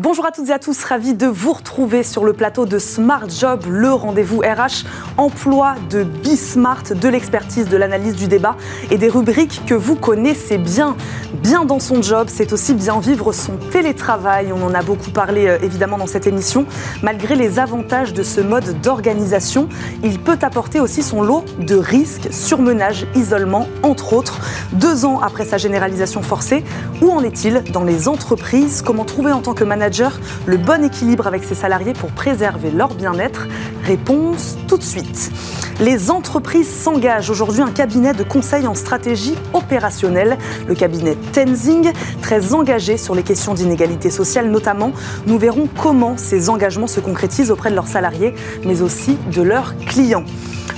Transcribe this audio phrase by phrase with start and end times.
[0.00, 3.28] Bonjour à toutes et à tous, ravi de vous retrouver sur le plateau de Smart
[3.28, 4.86] Job, le rendez-vous RH,
[5.16, 8.56] emploi de Bismart, de l'expertise, de l'analyse du débat
[8.92, 10.96] et des rubriques que vous connaissez bien.
[11.48, 14.52] Bien dans son job, c'est aussi bien vivre son télétravail.
[14.52, 16.66] On en a beaucoup parlé euh, évidemment dans cette émission.
[17.02, 19.66] Malgré les avantages de ce mode d'organisation,
[20.04, 24.40] il peut apporter aussi son lot de risques, surmenage, isolement, entre autres.
[24.74, 26.64] Deux ans après sa généralisation forcée,
[27.00, 28.82] où en est-il dans les entreprises?
[28.84, 32.92] Comment trouver en tant que manager le bon équilibre avec ses salariés pour préserver leur
[32.92, 33.48] bien-être?
[33.86, 35.30] Réponse tout de suite.
[35.80, 41.16] Les entreprises s'engagent aujourd'hui un cabinet de conseil en stratégie opérationnelle, le cabinet
[42.20, 44.90] Très engagé sur les questions d'inégalité sociale notamment.
[45.26, 48.34] Nous verrons comment ces engagements se concrétisent auprès de leurs salariés,
[48.64, 50.24] mais aussi de leurs clients.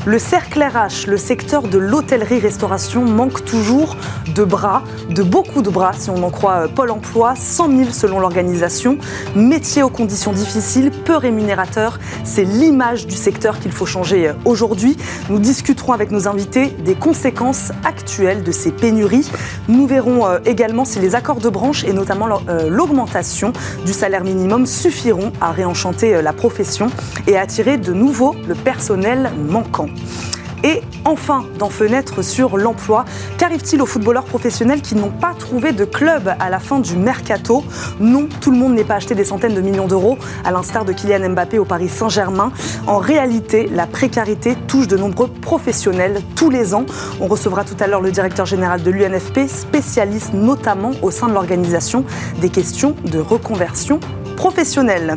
[0.06, 3.98] Le cercle RH, le secteur de l'hôtellerie-restauration, manque toujours
[4.34, 7.90] de bras, de beaucoup de bras, si on en croit euh, Pôle emploi, 100 000
[7.90, 8.96] selon l'organisation.
[9.37, 14.96] Métier aux conditions difficiles, peu rémunérateurs, c'est l'image du secteur qu'il faut changer euh, aujourd'hui.
[15.28, 19.30] Nous discuterons avec nos invités des conséquences actuelles de ces pénuries.
[19.68, 22.26] Nous verrons euh, également si les accords de branche et notamment
[22.68, 23.52] l'augmentation
[23.84, 26.90] du salaire minimum suffiront à réenchanter la profession
[27.26, 29.90] et à attirer de nouveau le personnel manquant.
[30.63, 33.07] Et enfin, dans Fenêtre sur l'emploi,
[33.38, 37.65] qu'arrive-t-il aux footballeurs professionnels qui n'ont pas trouvé de club à la fin du mercato?
[37.99, 40.93] Non, tout le monde n'est pas acheté des centaines de millions d'euros, à l'instar de
[40.93, 42.52] Kylian Mbappé au Paris Saint-Germain.
[42.87, 46.85] En réalité, la précarité touche de nombreux professionnels tous les ans.
[47.21, 51.33] On recevra tout à l'heure le directeur général de l'UNFP, spécialiste notamment au sein de
[51.33, 52.05] l'organisation
[52.41, 53.99] des questions de reconversion
[54.37, 55.16] professionnelle.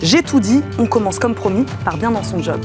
[0.00, 2.60] J'ai tout dit, on commence comme promis par bien dans son job.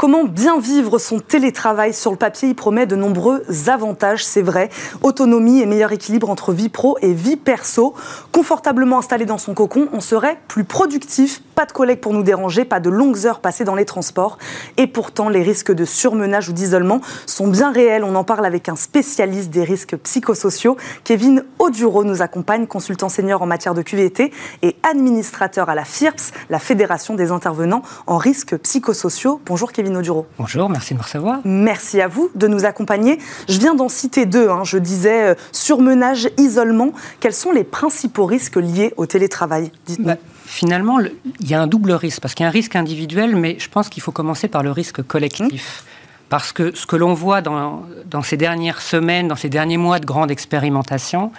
[0.00, 4.70] Comment bien vivre son télétravail Sur le papier, il promet de nombreux avantages, c'est vrai.
[5.02, 7.92] Autonomie et meilleur équilibre entre vie pro et vie perso.
[8.32, 12.64] Confortablement installé dans son cocon, on serait plus productif, pas de collègues pour nous déranger,
[12.64, 14.38] pas de longues heures passées dans les transports.
[14.78, 18.02] Et pourtant, les risques de surmenage ou d'isolement sont bien réels.
[18.02, 20.78] On en parle avec un spécialiste des risques psychosociaux.
[21.04, 24.32] Kevin Oduro nous accompagne, consultant senior en matière de QVT
[24.62, 29.42] et administrateur à la FIRPS, la Fédération des intervenants en risques psychosociaux.
[29.44, 29.89] Bonjour Kevin
[30.38, 31.40] Bonjour, merci de me recevoir.
[31.44, 33.18] Merci à vous de nous accompagner.
[33.48, 34.48] Je viens d'en citer deux.
[34.48, 34.64] Hein.
[34.64, 36.92] Je disais euh, surmenage, isolement.
[37.20, 39.70] Quels sont les principaux risques liés au télétravail?
[39.98, 43.36] Bah, Finalement, il y a un double risque, parce qu'il y a un risque individuel,
[43.36, 45.84] mais je pense qu'il faut commencer par le risque collectif.
[45.84, 45.86] Mmh.
[46.28, 50.00] Parce que ce que l'on voit dans, dans, ces dernières semaines, dans ces derniers mois
[50.00, 51.30] de grande expérimentation,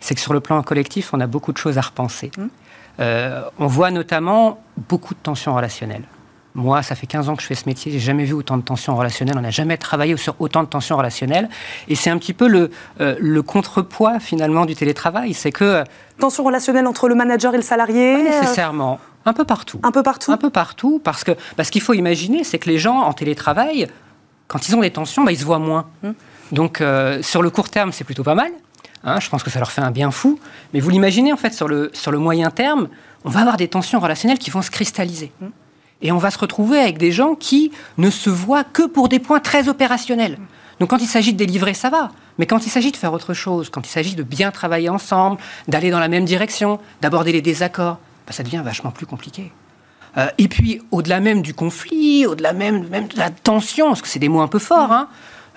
[0.00, 2.30] c'est que sur le plan collectif, on a beaucoup de choses à repenser.
[2.36, 2.46] Mmh.
[3.00, 6.04] Euh, on voit notamment beaucoup de tensions relationnelles.
[6.54, 8.62] Moi, ça fait 15 ans que je fais ce métier, j'ai jamais vu autant de
[8.62, 11.48] tensions relationnelles, on n'a jamais travaillé sur autant de tensions relationnelles.
[11.88, 15.64] Et c'est un petit peu le, euh, le contrepoids finalement du télétravail, c'est que...
[15.64, 15.84] Euh,
[16.18, 18.98] tensions relationnelles entre le manager et le salarié Pas euh, nécessairement.
[19.24, 19.78] Un peu partout.
[19.82, 22.78] Un peu partout Un peu partout, parce que parce qu'il faut imaginer, c'est que les
[22.78, 23.86] gens en télétravail,
[24.48, 25.86] quand ils ont des tensions, bah, ils se voient moins.
[26.02, 26.12] Hmm.
[26.52, 26.82] Donc
[27.22, 28.50] sur le court terme, c'est plutôt pas mal.
[29.04, 30.38] Hein, je pense que ça leur fait un bien fou.
[30.74, 32.88] Mais vous l'imaginez, en fait, sur le, sur le moyen terme,
[33.24, 35.32] on va avoir des tensions relationnelles qui vont se cristalliser.
[35.40, 35.48] Hmm.
[36.02, 39.18] Et on va se retrouver avec des gens qui ne se voient que pour des
[39.18, 40.38] points très opérationnels.
[40.78, 42.10] Donc quand il s'agit de délivrer, ça va.
[42.38, 45.38] Mais quand il s'agit de faire autre chose, quand il s'agit de bien travailler ensemble,
[45.68, 49.52] d'aller dans la même direction, d'aborder les désaccords, bah, ça devient vachement plus compliqué.
[50.16, 54.18] Euh, et puis, au-delà même du conflit, au-delà même, de la tension, parce que c'est
[54.18, 55.08] des mots un peu forts, hein,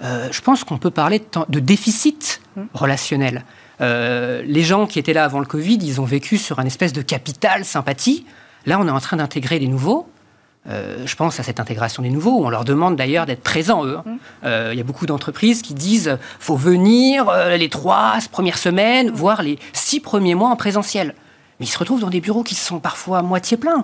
[0.03, 2.41] euh, je pense qu'on peut parler de, de déficit
[2.73, 3.45] relationnel.
[3.81, 6.93] Euh, les gens qui étaient là avant le Covid, ils ont vécu sur un espèce
[6.93, 8.25] de capital sympathie.
[8.65, 10.07] Là, on est en train d'intégrer des nouveaux.
[10.69, 13.85] Euh, je pense à cette intégration des nouveaux, où on leur demande d'ailleurs d'être présents,
[13.85, 13.97] eux.
[13.97, 14.11] Mmh.
[14.45, 19.09] Euh, il y a beaucoup d'entreprises qui disent faut venir euh, les trois premières semaines,
[19.09, 19.13] mmh.
[19.13, 21.15] voire les six premiers mois en présentiel.
[21.59, 23.83] Mais ils se retrouvent dans des bureaux qui sont parfois à moitié pleins.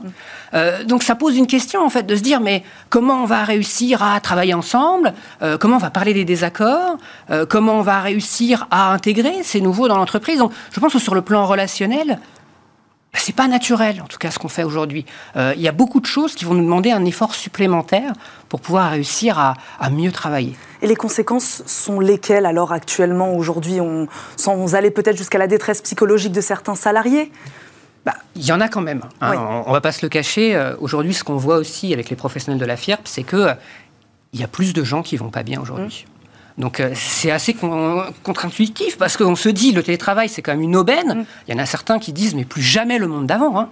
[0.54, 0.86] Mmh.
[0.86, 4.02] donc ça pose une question, en fait, de se dire mais comment on va réussir
[4.02, 5.14] à travailler ensemble?
[5.60, 6.98] Comment on va parler des désaccords?
[7.48, 10.40] Comment on va réussir à intégrer ces nouveaux dans l'entreprise?
[10.40, 12.20] Donc je pense que sur le plan relationnel,
[13.14, 15.06] bah, c'est pas naturel, en tout cas, ce qu'on fait aujourd'hui.
[15.36, 18.14] Euh, il y a beaucoup de choses qui vont nous demander un effort supplémentaire
[18.50, 20.56] pour pouvoir réussir à, mieux travailler.
[20.84, 24.08] Et les conséquences sont lesquelles alors actuellement, aujourd'hui on,
[24.38, 27.32] Sans aller peut-être jusqu'à la détresse psychologique de certains salariés?
[28.06, 29.02] Bah, il y en a quand même.
[29.22, 29.34] Hein.
[29.66, 30.56] On ne va pas se le cacher.
[30.56, 33.58] Euh, aujourd'hui, ce qu'on voit aussi avec les professionnels de la FIRP, c'est qu'il
[34.34, 36.06] il y a plus de gens qui vont pas bien aujourd'hui.
[36.08, 36.19] Mmh.
[36.60, 40.76] Donc euh, c'est assez contre-intuitif parce qu'on se dit le télétravail c'est quand même une
[40.76, 41.20] aubaine.
[41.20, 41.26] Mm.
[41.48, 43.58] Il y en a certains qui disent mais plus jamais le monde d'avant.
[43.58, 43.70] Hein.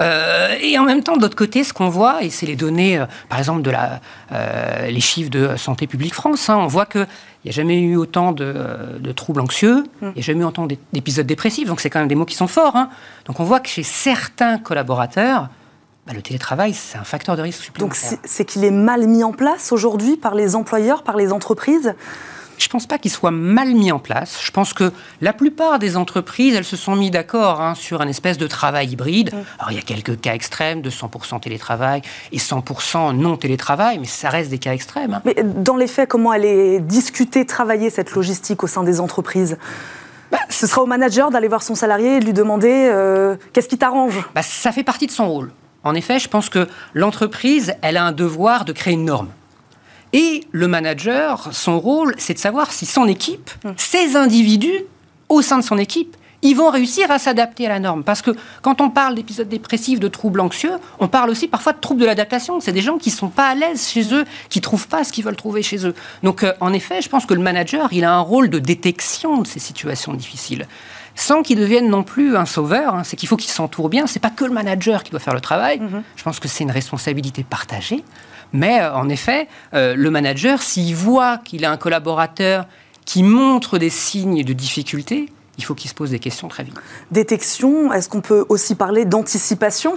[0.00, 3.06] Euh, et en même temps, d'autre côté, ce qu'on voit, et c'est les données, euh,
[3.28, 4.00] par exemple, de la,
[4.88, 7.06] les chiffres de Santé publique France, hein, on voit qu'il
[7.44, 10.06] n'y a jamais eu autant de, troubles anxieux, mm.
[10.06, 12.36] il n'y a jamais eu autant d'épisodes dépressifs, donc c'est quand même des mots qui
[12.36, 12.76] sont forts.
[12.76, 12.88] Hein.
[13.26, 15.48] Donc on voit que chez certains collaborateurs,
[16.10, 18.10] bah, le télétravail, c'est un facteur de risque supplémentaire.
[18.10, 21.94] Donc c'est qu'il est mal mis en place aujourd'hui par les employeurs, par les entreprises?
[22.58, 24.38] Je ne pense pas qu'il soit mal mis en place.
[24.42, 28.08] Je pense que la plupart des entreprises, elles se sont mis d'accord hein, sur un
[28.08, 29.32] espèce de travail hybride.
[29.58, 32.02] Alors il y a quelques cas extrêmes de 100% télétravail
[32.32, 35.14] et 100% non télétravail, mais ça reste des cas extrêmes.
[35.14, 35.22] Hein.
[35.24, 39.58] Mais dans les faits, comment elle est discutée, travailler cette logistique au sein des entreprises?
[40.32, 43.68] Bah, ce sera au manager d'aller voir son salarié et de lui demander euh, qu'est-ce
[43.68, 44.20] qui t'arrange?
[44.34, 45.52] Bah, ça fait partie de son rôle.
[45.84, 49.28] En effet, je pense que l'entreprise, elle a un devoir de créer une norme.
[50.12, 53.70] Et le manager, son rôle, c'est de savoir si son équipe, mmh.
[53.76, 54.84] ces individus
[55.28, 58.02] au sein de son équipe, ils vont réussir à s'adapter à la norme.
[58.02, 58.30] Parce que
[58.62, 62.06] quand on parle d'épisodes dépressifs, de troubles anxieux, on parle aussi parfois de troubles de
[62.06, 62.60] l'adaptation.
[62.60, 65.04] C'est des gens qui ne sont pas à l'aise chez eux, qui ne trouvent pas
[65.04, 65.94] ce qu'ils veulent trouver chez eux.
[66.22, 69.42] Donc, euh, en effet, je pense que le manager, il a un rôle de détection
[69.42, 70.66] de ces situations difficiles
[71.14, 72.94] sans qu'il devienne non plus un sauveur.
[72.94, 73.04] Hein.
[73.04, 74.06] C'est qu'il faut qu'il s'entoure bien.
[74.06, 75.78] C'est pas que le manager qui doit faire le travail.
[75.78, 76.02] Mm-hmm.
[76.16, 78.04] Je pense que c'est une responsabilité partagée.
[78.52, 82.66] Mais euh, en effet, euh, le manager, s'il voit qu'il a un collaborateur
[83.04, 85.28] qui montre des signes de difficulté,
[85.60, 86.74] il faut qu'il se pose des questions très vite.
[87.10, 89.94] Détection, est-ce qu'on peut aussi parler d'anticipation?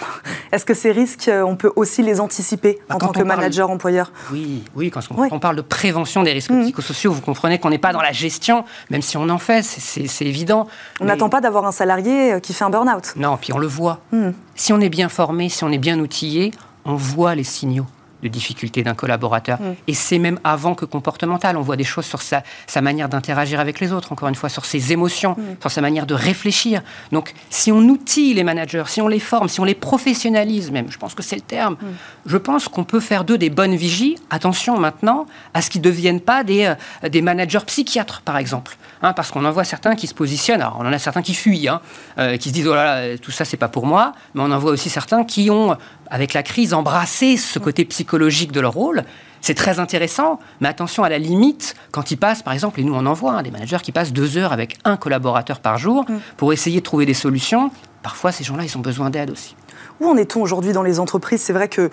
[0.51, 3.69] Est-ce que ces risques, euh, on peut aussi les anticiper bah, en tant que manager,
[3.69, 4.11] employeur?
[4.31, 4.99] Oui, oui quand
[5.31, 6.63] on, parle de prévention des risques mmh.
[6.63, 10.25] psychosociaux, vous comprenez qu'on n'est pas dans la gestion, même si on en fait, c'est
[10.25, 10.67] évident.
[10.99, 13.13] On n'attend pas d'avoir un salarié qui fait un burn-out.
[13.15, 14.01] Non, puis on le voit.
[14.11, 14.31] Mmh.
[14.55, 16.51] Si on est bien formé, si on est bien outillé,
[16.83, 17.87] on voit les signaux
[18.23, 19.61] de difficulté d'un collaborateur.
[19.61, 19.75] Mm.
[19.87, 21.57] Et c'est même avant que comportemental.
[21.57, 24.49] On voit des choses sur sa, sa manière d'interagir avec les autres, encore une fois,
[24.49, 25.61] sur ses émotions, mm.
[25.61, 26.81] sur sa manière de réfléchir.
[27.11, 30.89] Donc, si on outille les managers, si on les forme, si on les professionnalise même,
[30.89, 31.85] je pense que c'est le terme, mm.
[32.25, 34.17] je pense qu'on peut faire d'eux des bonnes vigies.
[34.29, 36.73] Attention maintenant à ce qu'ils ne deviennent pas des,
[37.03, 38.77] euh, des managers psychiatres, par exemple.
[39.05, 41.33] Hein, parce qu'on en voit certains qui se positionnent, alors on en a certains qui
[41.33, 41.81] fuient, hein,
[42.19, 44.49] euh, qui se disent, oh là là, tout ça, c'est pas pour moi, mais on
[44.49, 45.75] en voit aussi certains qui ont
[46.13, 49.03] avec la crise, embrasser ce côté psychologique de leur rôle.
[49.41, 52.93] C'est très intéressant, mais attention à la limite quand ils passent, par exemple, et nous
[52.93, 56.05] on en voit, hein, des managers qui passent deux heures avec un collaborateur par jour
[56.07, 56.19] mm.
[56.37, 57.71] pour essayer de trouver des solutions.
[58.03, 59.55] Parfois, ces gens-là, ils ont besoin d'aide aussi.
[59.99, 61.41] Où en est-on aujourd'hui dans les entreprises?
[61.41, 61.89] C'est vrai que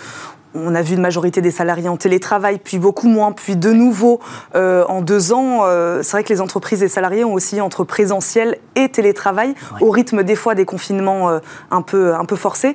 [0.55, 4.21] on a vu une majorité des salariés en télétravail, puis beaucoup moins, puis de nouveau
[4.55, 5.61] euh, en deux ans.
[5.65, 9.91] Euh, c'est vrai que les entreprises et salariés ont aussi entre présentiel et télétravail, au
[9.91, 11.39] rythme des fois des confinements euh,
[11.71, 12.75] un, peu, un peu forcés.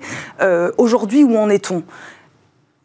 [0.77, 1.83] Aujourd'hui, où en est-on?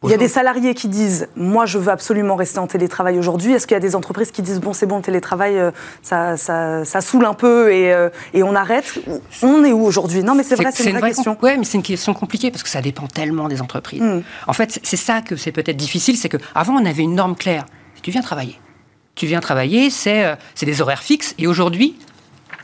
[0.03, 3.53] Il y a des salariés qui disent Moi, je veux absolument rester en télétravail aujourd'hui.
[3.53, 5.71] Est-ce qu'il y a des entreprises qui disent Bon, c'est bon, le télétravail, euh,
[6.03, 8.99] ça, ça, ça, saoule un peu et, euh, et on arrête?
[9.43, 10.23] On est où aujourd'hui?
[10.23, 11.37] Non, mais c'est vrai, c'est une, vraie question.
[11.43, 14.01] Oui, mais c'est une question compliquée parce que ça dépend tellement des entreprises.
[14.01, 14.23] Hmm.
[14.47, 17.67] En fait, c'est ça que c'est peut-être difficile c'est qu'avant, on avait une norme claire.
[18.03, 18.59] Tu viens travailler.
[19.15, 21.35] Tu viens travailler, c'est euh, des horaires fixes.
[21.39, 21.95] Et aujourd'hui,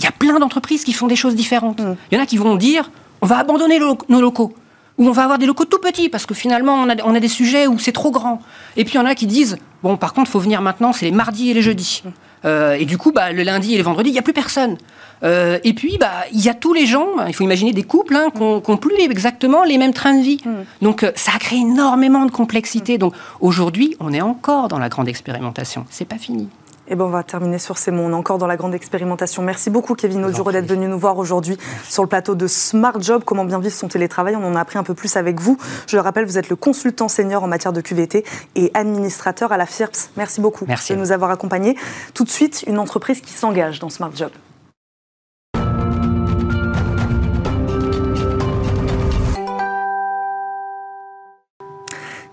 [0.00, 1.80] il y a plein d'entreprises qui font des choses différentes.
[1.80, 1.96] Hmm.
[2.10, 2.90] Il y en a qui vont dire
[3.20, 4.54] On va abandonner nos locaux
[4.98, 7.20] où on va avoir des locaux tout petits, parce que finalement, on a, on a
[7.20, 8.40] des sujets où c'est trop grand.
[8.76, 10.92] Et puis, il y en a qui disent, bon, par contre, il faut venir maintenant,
[10.92, 12.02] c'est les mardis et les jeudis.
[12.44, 14.76] Euh, et du coup, bah, le lundi et les vendredis, il n'y a plus personne.
[15.22, 18.14] Euh, et puis, bah, il y a tous les gens, il faut imaginer des couples
[18.14, 20.40] hein, qui n'ont plus exactement les mêmes trains de vie.
[20.44, 20.50] Mm.
[20.82, 22.98] Donc, euh, ça a créé énormément de complexité.
[22.98, 25.86] Donc, aujourd'hui, on est encore dans la grande expérimentation.
[25.90, 26.48] C'est pas fini.
[26.88, 28.02] Et eh ben on va terminer sur ces mots.
[28.04, 29.42] On est encore dans la grande expérimentation.
[29.42, 33.22] Merci beaucoup, Kevin Oduro, d'être venu nous voir aujourd'hui sur le plateau de Smart Job,
[33.24, 34.36] comment bien vivre son télétravail.
[34.36, 35.58] On en a appris un peu plus avec vous.
[35.88, 38.24] Je le rappelle, vous êtes le consultant senior en matière de QVT
[38.54, 40.10] et administrateur à la FIRPS.
[40.16, 40.92] Merci beaucoup Merci.
[40.92, 41.76] de nous avoir accompagnés.
[42.14, 44.30] Tout de suite, une entreprise qui s'engage dans Smart Job.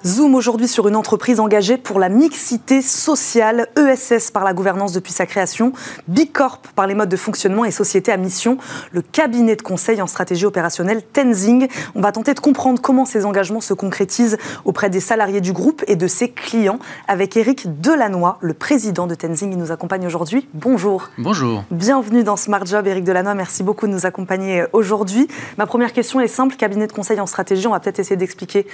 [0.06, 5.14] Zoom aujourd'hui sur une entreprise engagée pour la mixité sociale, ESS par la gouvernance depuis
[5.14, 5.72] sa création,
[6.10, 8.58] Bicorp par les modes de fonctionnement et société à mission,
[8.92, 11.70] le cabinet de conseil en stratégie opérationnelle Tenzing.
[11.96, 15.84] On va tenter de comprendre comment ces engagements se concrétisent auprès des salariés du groupe
[15.88, 19.54] et de ses clients avec Eric Delannoy, le président de Tenzing.
[19.54, 20.50] Il nous accompagne aujourd'hui.
[20.54, 21.12] Bonjour.
[21.18, 21.64] Bonjour.
[21.72, 23.36] Bienvenue dans Smart Job, Eric Delannoy.
[23.36, 25.30] Merci beaucoup de nous accompagner aujourd'hui.
[25.58, 26.58] Ma première question est simple.
[26.58, 28.68] Cabinet de conseil en stratégie, on va peut-être essayer d'expliquer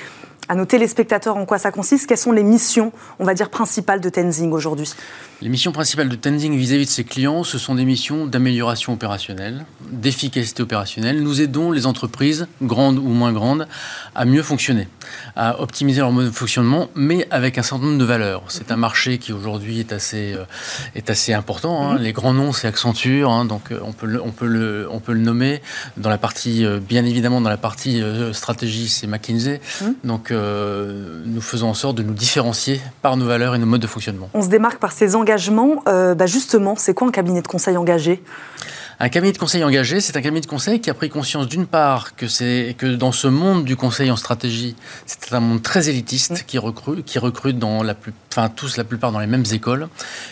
[0.49, 2.07] à nos téléspectateurs en quoi ça consiste.
[2.07, 4.91] Quelles sont les missions, on va dire, principales de Tenzing aujourd'hui?
[5.41, 9.65] Les missions principales de Tenzing vis-à-vis de ses clients, ce sont des missions d'amélioration opérationnelle,
[9.89, 13.67] d'efficacité opérationnelle, nous aidons les entreprises, grandes ou moins grandes,
[14.15, 14.89] à mieux fonctionner,
[15.35, 18.43] à optimiser leur mode de fonctionnement, mais avec un certain nombre de valeurs.
[18.49, 20.43] C'est un marché qui aujourd'hui est assez, euh,
[20.95, 21.89] est assez important.
[21.89, 21.97] Hein.
[21.99, 24.99] Les grands noms, c'est Accenture, hein, donc euh, on peut, le, on, peut le, on
[24.99, 25.61] peut le nommer.
[25.95, 28.01] Dans la partie, euh, bien évidemment, dans la partie
[28.33, 29.61] stratégie, c'est McKinsey.
[29.81, 29.85] Mmh.
[30.03, 30.33] Donc
[31.25, 34.29] nous faisons en sorte de nous différencier par nos valeurs et nos modes de fonctionnement.
[34.33, 35.83] On se démarque par ces engagements.
[35.85, 38.21] bah justement, c'est quoi un cabinet de conseil engagé?
[39.01, 41.65] Un cabinet de conseil engagé, c'est un cabinet de conseil qui a pris conscience d'une
[41.65, 44.75] part que c'est que dans ce monde du conseil en stratégie,
[45.05, 48.83] c'est un monde très élitiste qui recrute, qui recrute dans la plus, enfin tous la
[48.83, 49.87] plupart dans les mêmes écoles,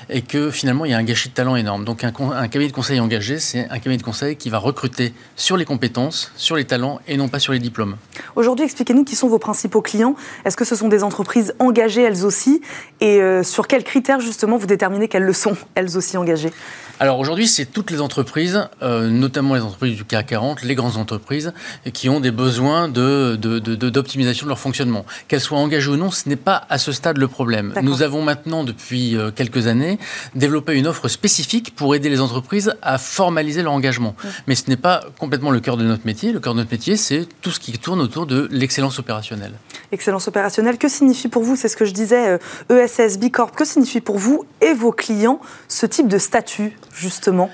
[0.10, 1.86] et que finalement il y a un gâchis de talent énorme.
[1.86, 5.14] Donc un, un cabinet de conseil engagé, c'est un cabinet de conseil qui va recruter
[5.38, 7.96] sur les compétences, sur les talents et non pas sur les diplômes.
[8.36, 10.16] Aujourd'hui, expliquez-nous qui sont vos principaux clients.
[10.44, 12.62] Est-ce que ce sont des entreprises engagées elles aussi,
[13.00, 16.52] et euh, sur quels critères justement vous déterminez qu'elles le sont elles aussi engagées?
[17.00, 20.98] Alors aujourd'hui, c'est toutes les entreprises, euh, notamment les entreprises du CAC 40, les grandes
[20.98, 21.54] entreprises,
[21.94, 25.06] qui ont des besoins d'optimisation de, de, leur fonctionnement.
[25.27, 27.74] Qu'elles soient engagées ou non, ce n'est pas à ce stade le problème.
[27.84, 30.00] Nous avons maintenant, depuis euh, quelques années,
[30.34, 34.16] développé une offre spécifique pour aider les entreprises à formaliser leur engagement.
[34.48, 36.32] Mais ce n'est pas complètement le cœur de notre métier.
[36.32, 39.54] Le cœur de notre métier, c'est tout ce qui tourne autour de l'excellence opérationnelle.
[39.92, 42.39] Excellence opérationnelle, que signifie pour vous, c'est ce que je disais,
[42.70, 46.18] ESS, euh, e B Corp, que signifie pour vous et vos clients ce type de
[46.18, 46.74] statut?
[47.00, 47.50] Justement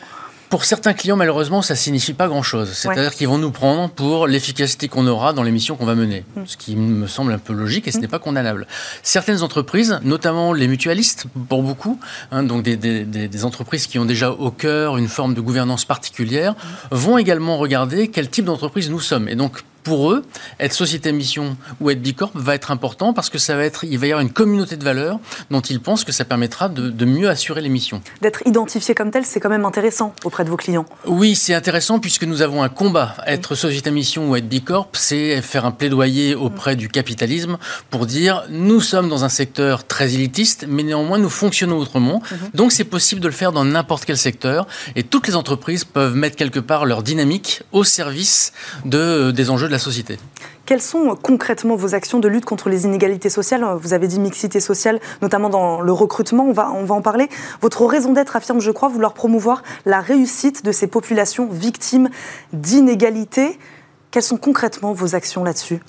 [0.53, 2.73] pour certains clients, malheureusement, ça signifie pas grand-chose.
[2.73, 6.25] C'est-à-dire qu'ils vont nous prendre pour l'efficacité qu'on aura dans les missions qu'on va mener,
[6.35, 6.41] mm.
[6.45, 8.01] ce qui me semble un peu logique et ce mm.
[8.01, 8.67] n'est pas condamnable.
[9.01, 11.99] Certaines entreprises, notamment les mutualistes, pour beaucoup,
[12.31, 16.51] hein, donc des, des, entreprises qui ont déjà au cœur une forme de gouvernance particulière,
[16.51, 16.55] mm.
[16.91, 19.27] vont également regarder quel type d'entreprise nous sommes.
[19.27, 20.23] Et donc, pour eux,
[20.59, 23.97] être société mission ou être bicorp va être important parce que ça va être, il
[23.99, 25.19] va y avoir une communauté de valeurs
[25.51, 28.01] dont ils pensent que ça permettra de, mieux assurer les missions.
[28.21, 30.85] D'être identifié comme tel, c'est quand même intéressant auprès de vos clients.
[31.05, 33.15] Oui, c'est intéressant puisque nous avons un combat.
[33.27, 37.57] Être société mission ou être bicorp, c'est faire un plaidoyer auprès du capitalisme
[37.89, 42.21] pour dire nous sommes dans un secteur très élitiste, mais néanmoins nous fonctionnons autrement.
[42.31, 42.37] Mhm.
[42.53, 46.15] Donc c'est possible de le faire dans n'importe quel secteur et toutes les entreprises peuvent
[46.15, 48.53] mettre quelque part leur dynamique au service
[48.85, 50.17] de, des enjeux de la société.
[50.65, 53.65] Quelles sont concrètement vos actions de lutte contre les inégalités sociales?
[53.81, 57.27] Vous avez dit mixité sociale, notamment dans le recrutement, on va, on va en parler.
[57.61, 62.09] Votre raison d'être affirme, je crois, vouloir promouvoir la réussite de ces populations victimes
[62.53, 63.59] d'inégalités.
[64.11, 65.81] Quelles sont concrètement vos actions là-dessus?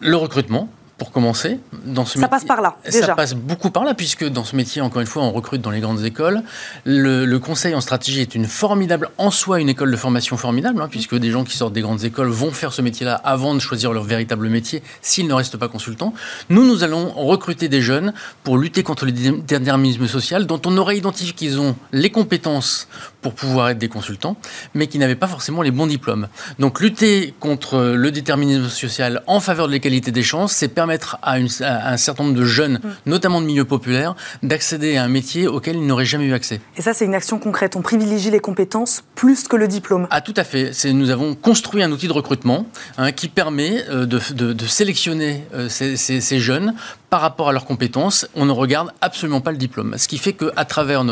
[0.00, 1.60] Le recrutement, pour commencer.
[1.84, 3.06] Dans ce ça passe par là, déjà.
[3.06, 5.70] Ça passe beaucoup par là, puisque dans ce métier, encore une fois, on recrute dans
[5.70, 6.42] les grandes écoles.
[6.84, 10.88] Le, conseil en stratégie est une formidable, en soi, une école de formation formidable, hein,
[10.90, 13.92] puisque des gens qui sortent des grandes écoles vont faire ce métier-là avant de choisir
[13.92, 16.14] leur véritable métier, s'ils ne restent pas consultants.
[16.48, 20.96] Nous, nous allons recruter des jeunes pour lutter contre le déterminisme social, dont on aurait
[20.96, 22.88] identifié qu'ils ont les compétences
[23.26, 24.36] pour pouvoir être des consultants,
[24.74, 26.28] mais qui n'avaient pas forcément les bons diplômes.
[26.60, 31.34] Donc, lutter contre le déterminisme social en faveur de l'égalité des chances, c'est permettre à,
[31.34, 32.88] un certain nombre de jeunes, mm.
[33.06, 34.14] notamment de milieux populaires,
[34.44, 36.60] d'accéder à un métier auquel ils n'auraient jamais eu accès.
[36.76, 37.74] Et ça, c'est une action concrète.
[37.74, 40.06] On privilégie les compétences plus que le diplôme.
[40.12, 40.70] Ah, tout à fait.
[40.92, 42.66] Nous avons construit un outil de recrutement
[42.96, 46.74] hein, qui permet euh, de, sélectionner euh, ces, jeunes
[47.10, 49.94] par rapport à leurs compétences, on ne regarde absolument pas le diplôme.
[49.96, 51.04] Ce qui fait qu'à travers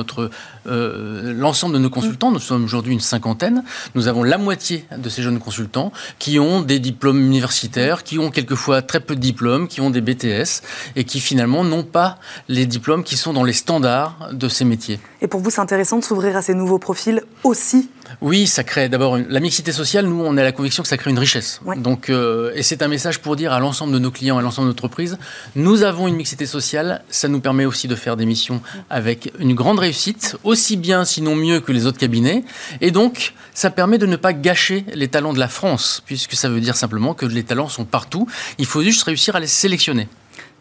[0.67, 3.63] euh, l'ensemble de nos consultants, nous sommes aujourd'hui une cinquantaine,
[3.95, 8.31] nous avons la moitié de ces jeunes consultants qui ont des diplômes universitaires, qui ont
[8.31, 10.63] quelquefois très peu de diplômes, qui ont des BTS
[10.97, 14.99] et qui finalement n'ont pas les diplômes qui sont dans les standards de ces métiers.
[15.21, 17.89] Et pour vous, c'est intéressant de s'ouvrir à ces nouveaux profils aussi
[18.21, 20.07] oui, ça crée d'abord la mixité sociale.
[20.07, 21.61] Nous, on a la conviction que ça crée une richesse.
[21.77, 24.67] Donc, euh, et c'est un message pour dire à l'ensemble de nos clients, à l'ensemble
[24.67, 25.19] de notre entreprise,
[25.57, 27.03] nous avons une mixité sociale.
[27.11, 31.35] Ça nous permet aussi de faire des missions avec une grande réussite, aussi bien, sinon
[31.35, 32.45] mieux que les autres cabinets.
[32.81, 36.49] Et donc, ça permet de ne pas gâcher les talents de la France, puisque ça
[36.49, 38.27] veut dire simplement que les talents sont partout.
[38.59, 40.09] Il faut juste réussir à les sélectionner.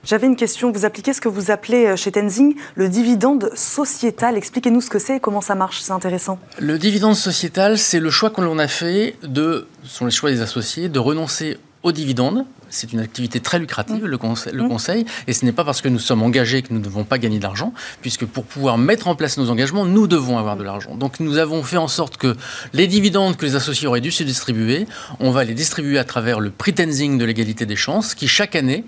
[0.04, 0.72] J'avais une question.
[0.72, 4.36] Vous appliquez ce que vous appelez euh, chez Tenzing le dividende sociétal.
[4.36, 5.80] Expliquez-nous ce que c'est et comment ça marche.
[5.80, 6.40] C'est intéressant.
[6.60, 10.42] Le dividende sociétal, c'est le choix qu'on a fait de, ce sont les choix des
[10.42, 15.34] associés, de renoncer aux dividendes c'est une activité très lucrative, le, conseil, le, conseil, et
[15.34, 17.74] ce n'est pas parce que nous sommes engagés que nous ne devons pas gagner d'argent,
[18.02, 20.96] puisque pour pouvoir mettre en place nos engagements, nous devons avoir de l'argent.
[20.96, 22.36] Donc nous avons fait en sorte que
[22.74, 24.88] les dividendes que les associés auraient dû se distribuer,
[25.20, 28.84] on va les distribuer à travers le pretensing de l'égalité des chances, qui chaque année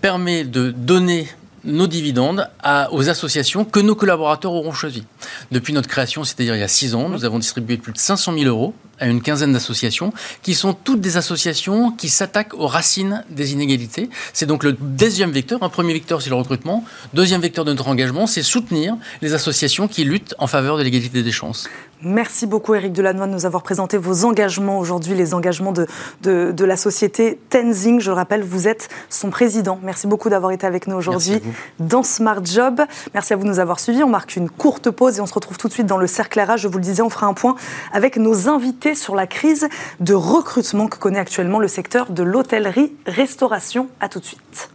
[0.00, 1.28] permet de donner
[1.64, 2.50] nos dividendes
[2.92, 5.04] aux associations que nos collaborateurs auront choisies.
[5.50, 8.34] Depuis notre création, c'est-à-dire il y a six ans, nous avons distribué plus de 500
[8.34, 10.12] 000 euros à une quinzaine d'associations,
[10.42, 14.08] qui sont toutes des associations qui s'attaquent aux racines des inégalités.
[14.32, 15.62] C'est donc le deuxième vecteur.
[15.62, 16.84] Un premier vecteur, c'est le recrutement.
[17.12, 21.24] Deuxième vecteur de notre engagement, c'est soutenir les associations qui luttent en faveur de l'égalité
[21.24, 21.68] des chances.
[22.04, 25.86] Merci beaucoup Eric Delannoy de nous avoir présenté vos engagements aujourd'hui, les engagements de,
[26.22, 28.00] de, la société Tenzing.
[28.00, 29.78] Je le rappelle, vous êtes son président.
[29.82, 31.40] Merci beaucoup d'avoir été avec nous aujourd'hui
[31.78, 32.82] dans Smart Job.
[33.14, 34.02] Merci à vous de nous avoir suivis.
[34.02, 36.38] On marque une courte pause et on se retrouve tout de suite dans le cercle
[36.40, 36.58] RH.
[36.58, 37.56] Je vous le disais, on fera un point
[37.92, 39.68] avec nos invités sur la crise
[40.00, 43.88] de recrutement que connaît actuellement le secteur de l'hôtellerie-restauration.
[44.00, 44.70] À tout de suite.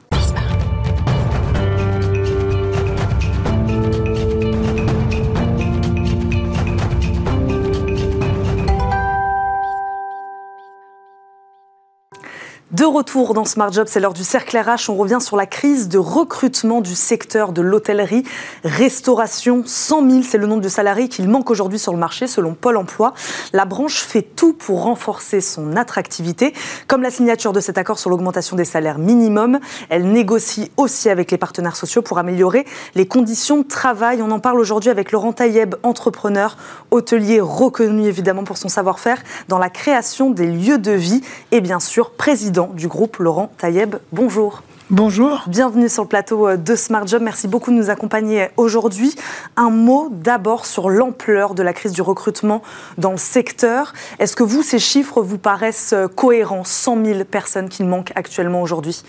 [12.71, 14.91] De retour dans Smart Job, c'est l'heure du cercle RH.
[14.91, 18.23] On revient sur la crise de recrutement du secteur de l'hôtellerie,
[18.63, 19.63] restauration.
[19.65, 22.77] 100 000, c'est le nombre de salariés qu'il manque aujourd'hui sur le marché, selon Pôle
[22.77, 23.15] emploi.
[23.53, 26.53] La branche fait tout pour renforcer son attractivité.
[26.85, 29.59] Comme la signature de cet accord sur l'augmentation des salaires minimum,
[29.89, 34.21] elle négocie aussi avec les partenaires sociaux pour améliorer les conditions de travail.
[34.21, 36.55] On en parle aujourd'hui avec Laurent Taïeb, entrepreneur,
[36.91, 41.21] hôtelier reconnu évidemment pour son savoir-faire dans la création des lieux de vie
[41.51, 43.95] et bien sûr président du groupe Laurent Taïeb.
[44.11, 44.61] Bonjour.
[44.89, 45.43] Bonjour.
[45.47, 47.21] Bienvenue sur le plateau euh, de Smart Job.
[47.21, 49.13] Merci beaucoup de nous accompagner aujourd'hui.
[49.55, 52.63] Un mot d'abord sur l'ampleur de la crise du recrutement
[52.97, 53.93] dans le secteur.
[54.17, 56.63] Est-ce que vous, ces chiffres vous paraissent euh, cohérents?
[56.63, 59.03] 100 000 personnes qui manquent actuellement aujourd'hui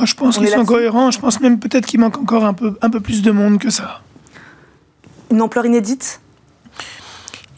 [0.00, 1.10] oh, Je pense qu'ils sont cohérents.
[1.12, 3.70] Je pense même peut-être qu'il manque encore un peu, un peu plus de monde que
[3.70, 4.00] ça.
[5.30, 6.20] Une ampleur inédite?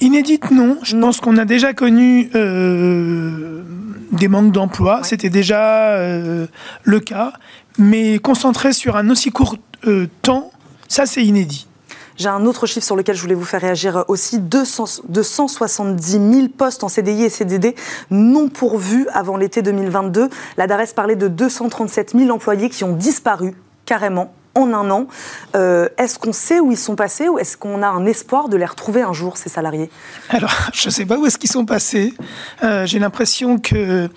[0.03, 0.79] Inédite, non.
[0.83, 3.63] Je pense qu'on a déjà connu euh,
[4.11, 5.05] des manques d'emploi.
[5.05, 6.49] C'était déjà euh,
[6.83, 7.33] le cas.
[7.79, 9.55] Mais concentré sur un aussi court
[9.87, 10.51] euh, temps,
[10.89, 11.69] ça, c'est inédit.
[12.17, 16.49] J'ai un autre chiffre sur lequel je voulais vous faire réagir aussi 200, 270 000
[16.49, 17.77] postes en CDI et CDD
[18.11, 20.29] non pourvus avant l'été 2022.
[20.57, 23.55] La DARES parlait de 237 000 employés qui ont disparu
[23.87, 25.07] carrément en un an.
[25.55, 28.57] Euh, est-ce qu'on sait où ils sont passés ou est-ce qu'on a un espoir de
[28.57, 29.91] les retrouver un jour, ces salariés?
[30.29, 32.15] Alors, je ne sais pas où est-ce qu'ils sont passés.
[32.63, 34.11] Euh, j'ai l'impression qu'il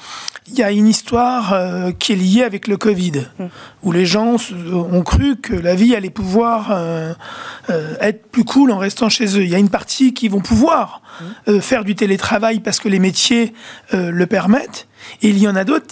[0.53, 3.45] y a une histoire euh, qui est liée avec le Covid, hmm.
[3.83, 4.35] où les gens
[4.73, 6.77] ont cru que la vie allait pouvoir
[8.01, 9.43] être plus cool en restant chez eux.
[9.43, 11.01] Il y a une partie qui vont pouvoir
[11.47, 11.59] hmm.
[11.59, 13.53] faire du télétravail parce que les métiers
[13.91, 14.87] le permettent.
[15.21, 15.85] Et il y en a d'autres,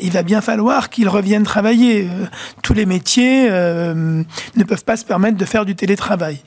[0.00, 2.04] il, va bien falloir qu'ils reviennent travailler.
[2.04, 2.26] Euh,
[2.62, 4.22] tous les métiers euh,
[4.56, 6.40] ne peuvent pas se permettre de faire du télétravail.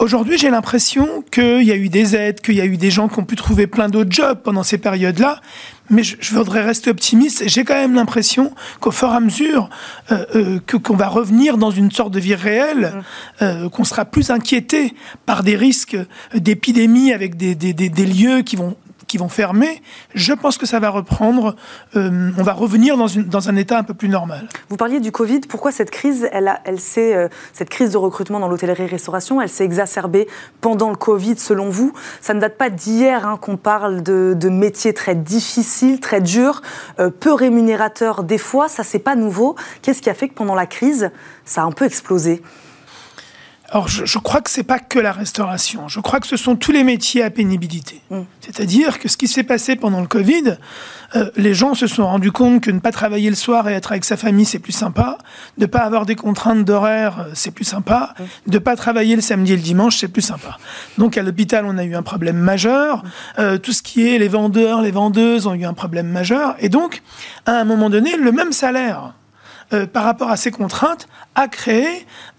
[0.00, 3.06] Aujourd'hui, j'ai l'impression qu'il y a eu des aides, qu'il y a eu des gens
[3.06, 5.42] qui ont pu trouver plein d'autres jobs pendant ces périodes-là.
[5.90, 7.42] Mais je, voudrais rester optimiste.
[7.46, 9.68] J'ai quand même l'impression qu'au fur et à mesure
[10.10, 13.02] euh, que qu'on va revenir dans une sorte de vie réelle,
[13.42, 13.68] mmh.
[13.68, 14.94] qu'on sera plus inquiété
[15.26, 15.98] par des risques
[16.34, 18.76] d'épidémie avec des, des, des lieux qui vont
[19.10, 19.82] qui vont fermer,
[20.14, 21.56] je pense que ça va reprendre.
[21.96, 24.48] Euh, on va revenir dans, un état un peu plus normal.
[24.68, 25.40] Vous parliez du Covid.
[25.40, 30.28] Pourquoi cette crise, elle, elle euh, cette crise de recrutement dans l'hôtellerie-restauration, elle s'est exacerbée
[30.60, 31.92] pendant le Covid, selon vous?
[32.20, 36.62] Ça ne date pas d'hier hein, qu'on parle de, de, métiers très difficiles, très durs,
[37.00, 38.68] euh, peu rémunérateurs des fois.
[38.68, 39.56] Ça, c'est pas nouveau.
[39.82, 41.10] Qu'est-ce qui a fait que pendant la crise,
[41.44, 42.42] ça a un peu explosé?
[43.72, 45.86] Alors, je, crois que c'est pas que la restauration.
[45.86, 48.00] Je crois que ce sont tous les métiers à pénibilité.
[48.10, 48.22] Mm.
[48.40, 50.56] C'est-à-dire que ce qui s'est passé pendant le Covid,
[51.14, 53.92] euh, les gens se sont rendus compte que ne pas travailler le soir et être
[53.92, 55.18] avec sa famille, c'est plus sympa.
[55.56, 58.14] De pas avoir des contraintes d'horaire, euh, c'est plus sympa.
[58.18, 58.50] Mm.
[58.50, 60.58] De pas travailler le samedi et le dimanche, c'est plus sympa.
[60.98, 63.04] Donc, à l'hôpital, on a eu un problème majeur.
[63.04, 63.08] Mm.
[63.38, 66.56] Euh, tout ce qui est les vendeurs, les vendeuses ont eu un problème majeur.
[66.58, 67.02] Et donc,
[67.46, 69.12] à un moment donné, le même salaire
[69.72, 71.86] euh, par rapport à ces contraintes, a créé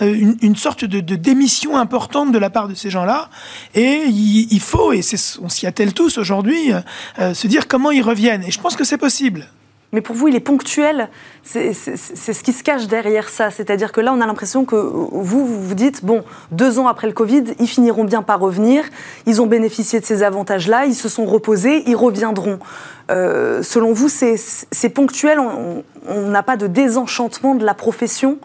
[0.02, 3.30] euh, une, sorte de, démission importante de la part de ces gens-là.
[3.74, 5.02] Et il, faut, et
[5.41, 6.74] on s'y attelle tous aujourd'hui,
[7.20, 8.44] euh, se dire comment ils reviennent.
[8.44, 9.48] Et je pense que c'est possible.
[9.94, 11.10] Mais pour vous, il est ponctuel.
[11.43, 13.51] C'est ce qui se cache derrière ça.
[13.51, 17.08] C'est-à-dire que là, on a l'impression que vous, vous vous dites, bon, deux ans après
[17.08, 18.84] le Covid, ils finiront bien par revenir.
[19.25, 20.86] Ils ont bénéficié de ces avantages-là.
[20.86, 21.84] Ils se sont reposés.
[21.88, 22.60] Ils reviendront.
[23.10, 25.39] Euh, selon vous, c'est ponctuel.
[25.39, 28.38] On n'a pas de désenchantement de la profession?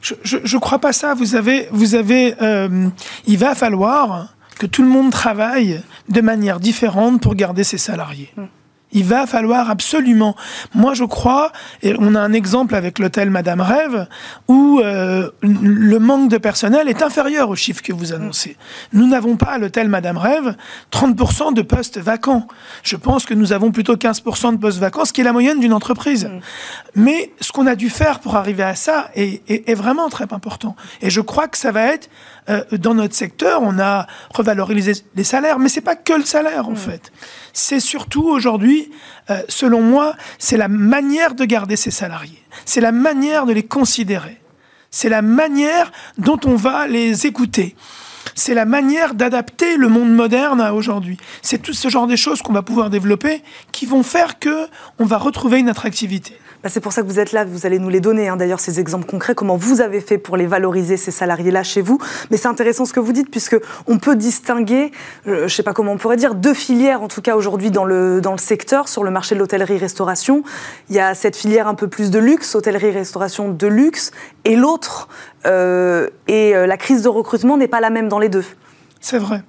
[0.00, 1.14] Je ne crois pas ça.
[1.14, 2.88] Vous avez, vous avez, euh,
[3.26, 8.30] il va falloir que tout le monde travaille de manière différente pour garder ses salariés.
[8.36, 8.44] Hmm.
[8.92, 10.34] Il va falloir absolument.
[10.74, 14.06] Moi, je crois, et on a un exemple avec l'hôtel Madame Rêve,
[14.48, 18.56] où euh, le manque de personnel est inférieur au chiffre que vous annoncez.
[18.92, 20.56] Nous n'avons pas à l'hôtel Madame Rêve
[20.92, 22.46] 30% de postes vacants.
[22.82, 25.60] Je pense que nous avons plutôt 15% de postes vacants, ce qui est la moyenne
[25.60, 26.26] d'une entreprise.
[26.26, 26.40] Mm.
[26.96, 30.76] Mais ce qu'on a dû faire pour arriver à ça est, est, vraiment très important.
[31.00, 32.10] Et je crois que ça va être
[32.48, 36.68] euh, dans notre secteur, on a revalorisé les salaires, mais c'est pas que le salaire
[36.68, 36.76] en mm.
[36.76, 37.12] fait.
[37.52, 38.90] C'est surtout aujourd'hui,
[39.30, 42.42] euh, selon moi, c'est la manière de garder ces salariés.
[42.64, 44.40] C'est la manière de les considérer.
[44.90, 47.76] C'est la manière dont on va les écouter.
[48.34, 51.16] c'est la manière d'adapter le monde moderne à aujourd'hui.
[51.42, 54.66] C'est tout ce genre de choses qu'on va pouvoir développer qui vont faire que
[54.98, 56.38] on va retrouver une attractivité.
[56.62, 58.60] Bah, c'est pour ça que vous êtes là, vous allez nous les donner, hein, d'ailleurs,
[58.60, 61.98] ces exemples concrets, comment vous avez fait pour les valoriser, ces salariés-là, chez vous.
[62.30, 64.92] Mais c'est intéressant ce que vous dites, puisque on peut distinguer,
[65.26, 67.70] euh, je ne sais pas comment on pourrait dire, deux filières, en tout cas aujourd'hui
[67.70, 70.42] dans le, dans le secteur, sur le marché de l'hôtellerie-restauration.
[70.90, 74.10] Il y a cette filière un peu plus de luxe, hôtellerie-restauration de luxe,
[74.44, 75.08] et l'autre,
[75.46, 78.44] euh, et euh, la crise de recrutement n'est pas la même dans les deux.
[79.00, 79.42] C'est vrai.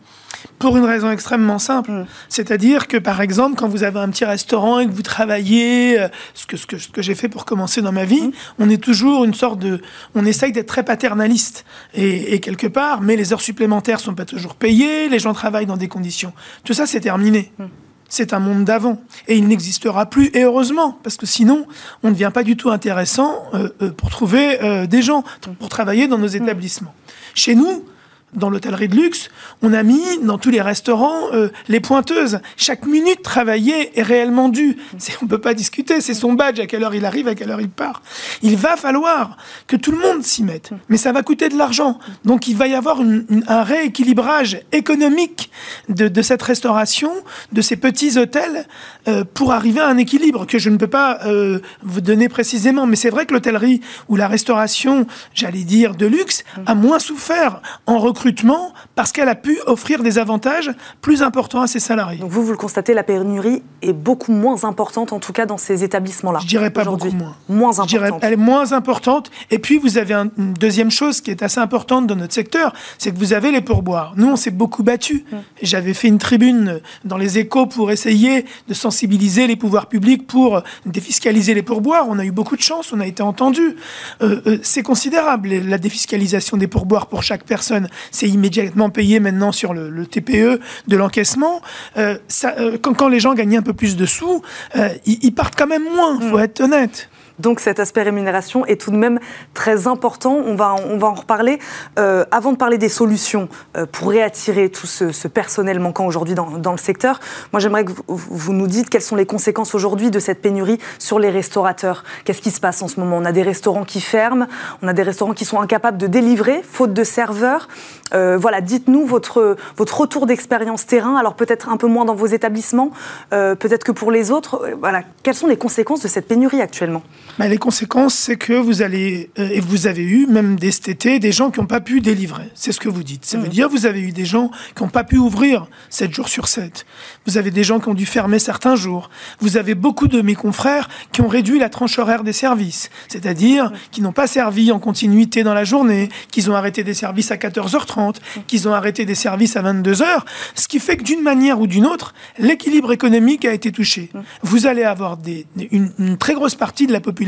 [0.60, 1.92] Pour une raison extrêmement simple.
[1.92, 2.06] Mm.
[2.30, 6.08] C'est-à-dire que, par exemple, quand vous avez un petit restaurant et que vous travaillez, euh,
[6.34, 8.32] ce que, ce que, ce que j'ai fait pour commencer dans ma vie, mm.
[8.60, 9.82] on est toujours une sorte de.
[10.16, 11.66] On essaye d'être très paternaliste.
[11.94, 15.78] Et, quelque part, mais les heures supplémentaires sont pas toujours payées, les gens travaillent dans
[15.78, 16.34] des conditions.
[16.64, 17.52] Tout ça, c'est terminé.
[17.58, 17.66] Mm.
[18.10, 19.02] C'est un monde d'avant.
[19.28, 21.66] Et il n'existera plus, et heureusement, parce que sinon,
[22.04, 25.24] on ne devient pas du tout intéressant euh, euh, pour trouver des gens,
[25.60, 26.94] pour travailler dans nos établissements.
[27.34, 27.86] Chez nous,
[28.34, 29.30] dans l'hôtellerie de luxe,
[29.62, 32.40] on a mis dans tous les restaurants euh, les pointeuses.
[32.56, 34.78] Chaque minute travaillée est réellement due.
[35.22, 37.52] On ne peut pas discuter, c'est son badge, à quelle heure il arrive, à quelle
[37.52, 38.02] heure il part.
[38.42, 42.00] Il va falloir que tout le monde s'y mette, mais ça va coûter de l'argent.
[42.24, 45.52] Donc il va y avoir un rééquilibrage économique
[45.90, 47.12] de, cette restauration,
[47.52, 48.66] de ces petits hôtels,
[49.08, 52.86] euh, pour arriver à un équilibre que je ne peux pas euh, vous donner précisément.
[52.88, 57.62] Mais c'est vrai que l'hôtellerie ou la restauration, j'allais dire de luxe, a moins souffert
[57.86, 62.20] en recrutement recrutement parce qu'elle a pu offrir des avantages plus importants à ses salariés.
[62.20, 65.58] Donc vous, vous le constatez, la pénurie est beaucoup moins importante, en tout cas dans
[65.58, 66.40] ces établissements-là.
[66.42, 67.36] Je dirais pas beaucoup moins.
[67.50, 68.20] Moins importante.
[68.22, 69.32] elle est moins importante.
[69.50, 73.12] Et puis vous avez une deuxième chose qui est assez importante dans notre secteur, c'est
[73.12, 74.14] que vous avez les pourboires.
[74.16, 75.26] Nous, on s'est beaucoup battu.
[75.32, 75.38] Mm.
[75.64, 80.62] J'avais fait une tribune dans les échos pour essayer de sensibiliser les pouvoirs publics pour
[80.86, 82.06] défiscaliser les pourboires.
[82.08, 83.76] On a eu beaucoup de chance, on a été entendu.
[84.22, 89.52] Euh, euh, c'est considérable la défiscalisation des pourboires pour chaque personne c'est immédiatement payé maintenant
[89.52, 91.62] sur le, TPE de l'encaissement.
[91.98, 94.42] Euh, euh, quand, les gens gagnent un peu plus de sous,
[94.76, 96.44] euh, ils, partent quand même moins, il faut mm.
[96.44, 97.10] être honnête.
[97.42, 99.20] Donc cet aspect rémunération est tout de même
[99.54, 100.36] très important.
[100.46, 101.60] On va, on va en reparler.
[101.98, 106.58] Euh, avant de parler des solutions euh, pour réattirer tout ce, personnel manquant aujourd'hui dans,
[106.58, 107.20] dans, le secteur,
[107.52, 111.20] moi j'aimerais que vous, nous dites quelles sont les conséquences aujourd'hui de cette pénurie sur
[111.20, 112.04] les restaurateurs.
[112.26, 113.18] Qu'est-ce qui se passe en ce moment?
[113.18, 114.48] On a des restaurants qui ferment,
[114.84, 117.68] on a des restaurants qui sont incapables de délivrer, faute de serveurs.
[118.14, 121.16] Euh, voilà, dites-nous votre, votre retour d'expérience terrain.
[121.16, 122.92] Alors peut-être un peu moins dans vos établissements,
[123.32, 124.70] peut-être que pour les autres.
[124.80, 127.02] voilà, quelles sont les conséquences de cette pénurie actuellement?
[127.38, 130.90] Bah, les conséquences, c'est que vous allez, euh, et vous avez eu, même dès cet
[130.90, 132.50] été, des gens qui n'ont pas pu délivrer.
[132.56, 133.26] C'est ce que vous dites.
[133.26, 133.52] Ça veut mm.
[133.52, 136.86] dire vous avez eu des gens qui n'ont pas pu ouvrir 7 jours sur 7.
[137.26, 139.10] Vous avez des gens qui ont dû fermer certains jours.
[139.40, 142.90] Vous avez beaucoup de mes confrères qui ont réduit la tranche horaire des services.
[143.08, 143.74] C'est-à-dire mm.
[143.92, 147.38] qui n'ont pas servi en continuité dans la journée, qu'ils ont arrêté des services à
[147.38, 148.42] 14h30, mm.
[148.48, 150.24] qu'ils ont arrêté des services à 22h.
[150.56, 154.10] Ce qui fait que d'une manière ou d'une autre, l'équilibre économique a été touché.
[154.42, 157.21] Vous allez avoir des, une, une très grosse partie de la population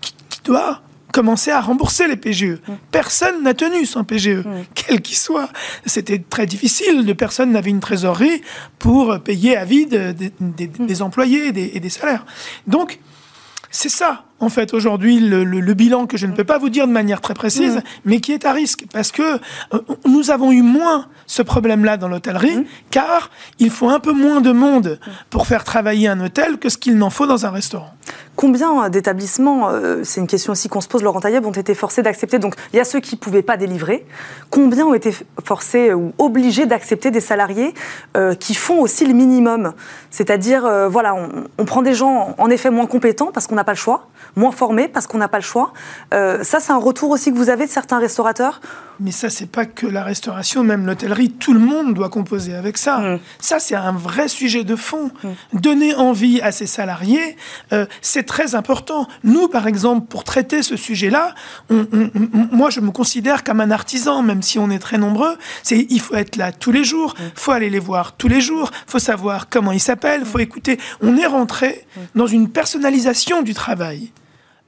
[0.00, 0.12] qui,
[0.44, 0.80] doit
[1.12, 2.44] commencer à rembourser les PGE.
[2.44, 2.72] Mm.
[2.90, 4.64] Personne n'a tenu son PGE, mm.
[4.74, 5.50] quel qu'il soit.
[5.84, 8.40] C'était très difficile, de personne n'avait une trésorerie
[8.78, 11.02] pour payer à vide des, mm.
[11.02, 12.24] employés et des, salaires.
[12.66, 12.98] Donc,
[13.70, 16.92] c'est ça, en fait, aujourd'hui, le, bilan que je ne peux pas vous dire de
[16.92, 18.84] manière très précise, mais qui est à risque.
[18.92, 24.00] Parce que euh, nous avons eu moins ce problème-là dans l'hôtellerie, car il faut un
[24.00, 27.44] peu moins de monde pour faire travailler un hôtel que ce qu'il n'en faut dans
[27.46, 27.92] un restaurant.
[28.36, 32.02] Combien d'établissements, euh, c'est une question aussi qu'on se pose, Laurent Tailleb, ont été forcés
[32.02, 34.06] d'accepter Donc, il y a ceux qui ne pouvaient pas délivrer.
[34.50, 35.12] Combien ont été
[35.44, 37.74] forcés ou obligés d'accepter des salariés
[38.16, 39.72] euh, qui font aussi le minimum?
[40.10, 41.16] C'est-à-dire, euh, voilà,
[41.58, 44.52] on, prend des gens en effet moins compétents parce qu'on n'a pas le choix, moins
[44.52, 45.72] formés parce qu'on n'a pas le choix.
[46.12, 48.60] ça, c'est un retour aussi que vous avez de certains restaurateurs
[49.00, 52.76] mais ça, c'est pas que la restauration, même l'hôtellerie, tout le monde doit composer avec
[52.76, 52.98] ça.
[52.98, 53.20] Mm.
[53.38, 55.12] Ça, c'est un vrai sujet de fond.
[55.22, 55.60] Mm.
[55.60, 57.36] Donner envie à ses salariés,
[58.00, 59.06] c'est très important.
[59.22, 61.34] Nous, par exemple, pour traiter ce sujet-là,
[61.70, 65.36] moi, je me considère comme un artisan, même si on est très nombreux.
[65.62, 68.40] C'est, il faut être là tous les jours, il faut aller les voir tous les
[68.40, 70.78] jours, il faut savoir comment ils s'appellent, il faut écouter.
[71.00, 74.07] On est rentré dans une personnalisation du travail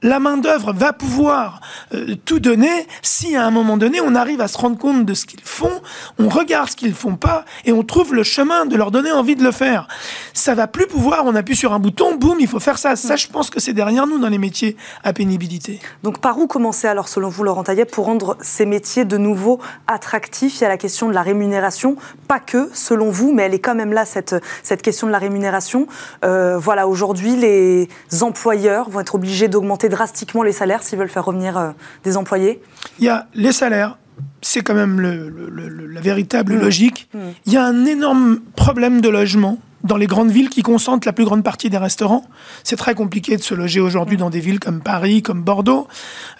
[0.03, 1.61] la main-d'œuvre va pouvoir
[1.93, 5.13] euh, tout donner si à un moment donné on arrive à se rendre compte de
[5.13, 5.81] ce qu'ils font,
[6.17, 9.35] on regarde ce qu'ils font pas et on trouve le chemin de leur donner envie
[9.35, 9.87] de le faire.
[10.33, 12.95] Ça va plus pouvoir, on appuie sur un bouton, boum, il faut faire ça.
[12.95, 15.79] Ça, je pense que c'est derrière nous dans les métiers à pénibilité.
[16.03, 19.59] Donc par où commencer alors selon vous, Laurent Taillet, pour rendre ces métiers de nouveau
[19.87, 20.59] attractifs?
[20.59, 21.95] Il y a la question de la rémunération,
[22.27, 25.19] pas que selon vous, mais elle est quand même là cette, cette question de la
[25.19, 25.87] rémunération.
[26.25, 27.87] Euh, voilà, aujourd'hui les
[28.21, 31.71] employeurs vont être obligés d'augmenter drastiquement les salaires s'ils veulent faire revenir euh,
[32.03, 32.61] des employés?
[32.99, 33.97] Il y a les salaires,
[34.41, 37.09] c'est quand même la véritable logique.
[37.45, 41.13] Il y a un énorme problème de logement dans les grandes villes qui concentrent la
[41.13, 42.25] plus grande partie des restaurants.
[42.63, 45.87] C'est très compliqué de se loger aujourd'hui dans des villes comme Paris, comme Bordeaux.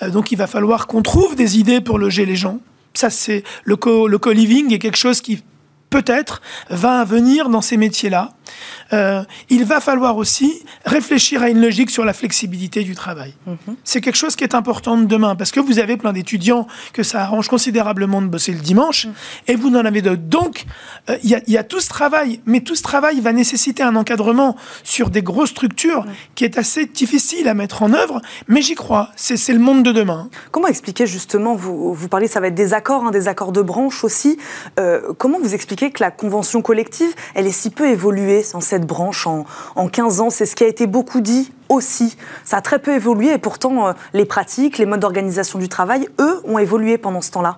[0.01, 2.59] Euh, donc il va falloir qu'on trouve des idées pour loger les gens.
[2.93, 5.41] Ça, c'est le co-living est quelque chose qui
[5.91, 8.31] peut-être va venir dans ces métiers-là.
[8.93, 13.33] Euh, il va falloir aussi réfléchir à une logique sur la flexibilité du travail.
[13.45, 13.75] Mhm.
[13.83, 17.03] C'est quelque chose qui est important de demain, parce que vous avez plein d'étudiants que
[17.03, 19.13] ça arrange considérablement de bosser le dimanche, mhm.
[19.47, 20.21] et vous n'en avez d'autres.
[20.21, 20.65] Donc,
[21.09, 24.55] euh, il y, a tout ce travail, mais tout ce travail va nécessiter un encadrement
[24.83, 29.09] sur des grosses structures qui est assez difficile à mettre en œuvre, mais j'y crois,
[29.15, 30.29] c'est le monde de demain.
[30.51, 33.61] Comment expliquer justement, vous, vous parlez, ça va être des accords, hein, des accords de
[33.61, 34.37] branche aussi,
[34.79, 38.85] euh, comment vous expliquez que la convention collective, elle est si peu évoluée dans cette
[38.85, 40.29] branche en, en 15 ans.
[40.29, 42.17] C'est ce qui a été beaucoup dit aussi.
[42.43, 46.07] Ça a très peu évolué et pourtant euh, les pratiques, les modes d'organisation du travail,
[46.19, 47.57] eux, ont évolué pendant ce temps-là.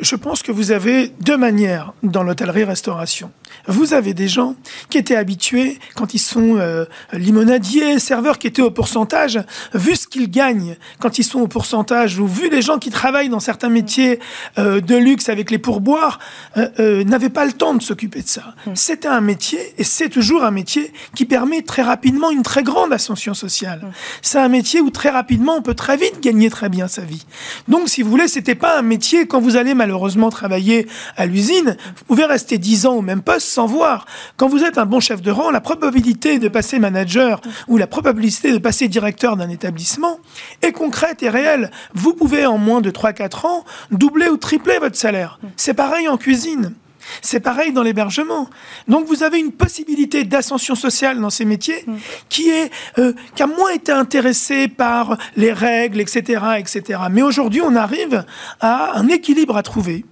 [0.00, 3.30] Je pense que vous avez deux manières dans l'hôtellerie-restauration.
[3.66, 4.54] Vous avez des gens
[4.88, 9.40] qui étaient habitués, quand ils sont euh, limonadiers, serveurs qui étaient au pourcentage,
[9.74, 13.28] vu ce qu'ils gagnent quand ils sont au pourcentage, ou vu les gens qui travaillent
[13.28, 14.18] dans certains métiers
[14.58, 16.18] euh, de luxe avec les pourboires,
[16.56, 18.54] euh, n'avaient pas le temps de s'occuper de ça.
[18.66, 18.72] Hmm.
[18.74, 22.92] C'était un métier, et c'est toujours un métier, qui permet très rapidement une très grande
[22.92, 23.80] ascension sociale.
[23.82, 23.92] Hmm.
[24.22, 27.24] C'est un métier où très rapidement on peut très vite gagner très bien sa vie.
[27.68, 30.86] Donc si vous voulez, c'était pas un métier, quand vous allez malheureusement travailler
[31.16, 34.06] à l'usine, vous pouvez rester 10 ans au même poste sans voir.
[34.36, 37.86] Quand vous êtes un bon chef de rang, la probabilité de passer manager ou la
[37.86, 40.18] probabilité de passer directeur d'un établissement
[40.62, 41.70] est concrète et réelle.
[41.94, 45.38] Vous pouvez en moins de 3-4 ans doubler ou tripler votre salaire.
[45.56, 46.74] C'est pareil en cuisine.
[47.22, 48.48] C'est pareil dans l'hébergement.
[48.88, 51.84] Donc vous avez une possibilité d'ascension sociale dans ces métiers
[52.28, 57.00] qui est euh, qui a moins été intéressée par les règles, etc., etc.
[57.10, 58.24] Mais aujourd'hui, on arrive
[58.60, 60.04] à un équilibre à trouver.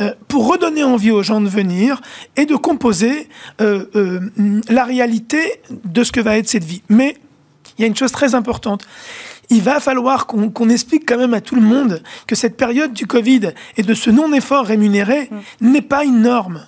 [0.00, 2.02] Euh, pour redonner envie aux gens de venir
[2.36, 3.28] et de composer
[3.62, 4.20] euh, euh,
[4.68, 5.38] la réalité
[5.70, 6.82] de ce que va être cette vie.
[6.90, 7.16] Mais
[7.78, 8.86] il y a une chose très importante.
[9.48, 13.06] Il va falloir qu'on explique quand même à tout le monde que cette période du
[13.06, 15.66] Covid et de ce non-effort rémunéré mmh.
[15.66, 16.66] n'est pas une norme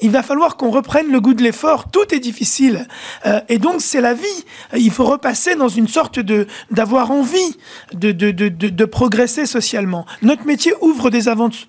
[0.00, 1.90] il va falloir qu'on reprenne le goût de l'effort.
[1.90, 2.86] Tout est difficile.
[3.26, 4.44] Euh, et donc, c'est la vie.
[4.76, 7.56] Il faut repasser dans une sorte de d'avoir envie
[7.92, 10.06] de, de, de, de, progresser socialement.
[10.22, 11.24] Notre métier ouvre des,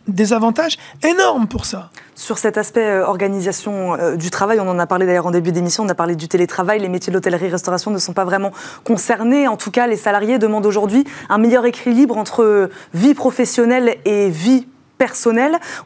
[0.07, 1.91] des avantages énormes pour ça.
[2.15, 5.51] Sur cet aspect euh, organisation euh, du travail, on en a parlé d'ailleurs en début
[5.51, 8.51] d'émission, on a parlé du télétravail, les métiers de l'hôtellerie-restauration ne sont pas vraiment
[8.83, 9.47] concernés.
[9.47, 14.67] En tout cas, les salariés demandent aujourd'hui un meilleur équilibre entre vie professionnelle et vie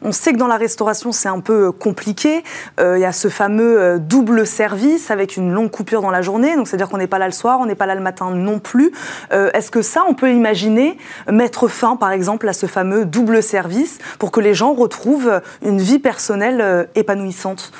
[0.02, 2.42] On sait que dans la restauration, c'est un peu euh, compliqué.
[2.80, 6.20] Euh, il y a ce fameux euh, double service avec une longue coupure dans la
[6.20, 6.56] journée.
[6.56, 8.58] Donc, c'est-à-dire qu'on n'est pas là le soir, on n'est pas là le matin non
[8.58, 8.92] plus.
[9.30, 10.98] Est-ce que ça, on peut imaginer
[11.30, 15.80] mettre fin, par exemple, à ce fameux double service pour que les gens retrouvent une
[15.80, 17.72] vie personnelle épanouissante?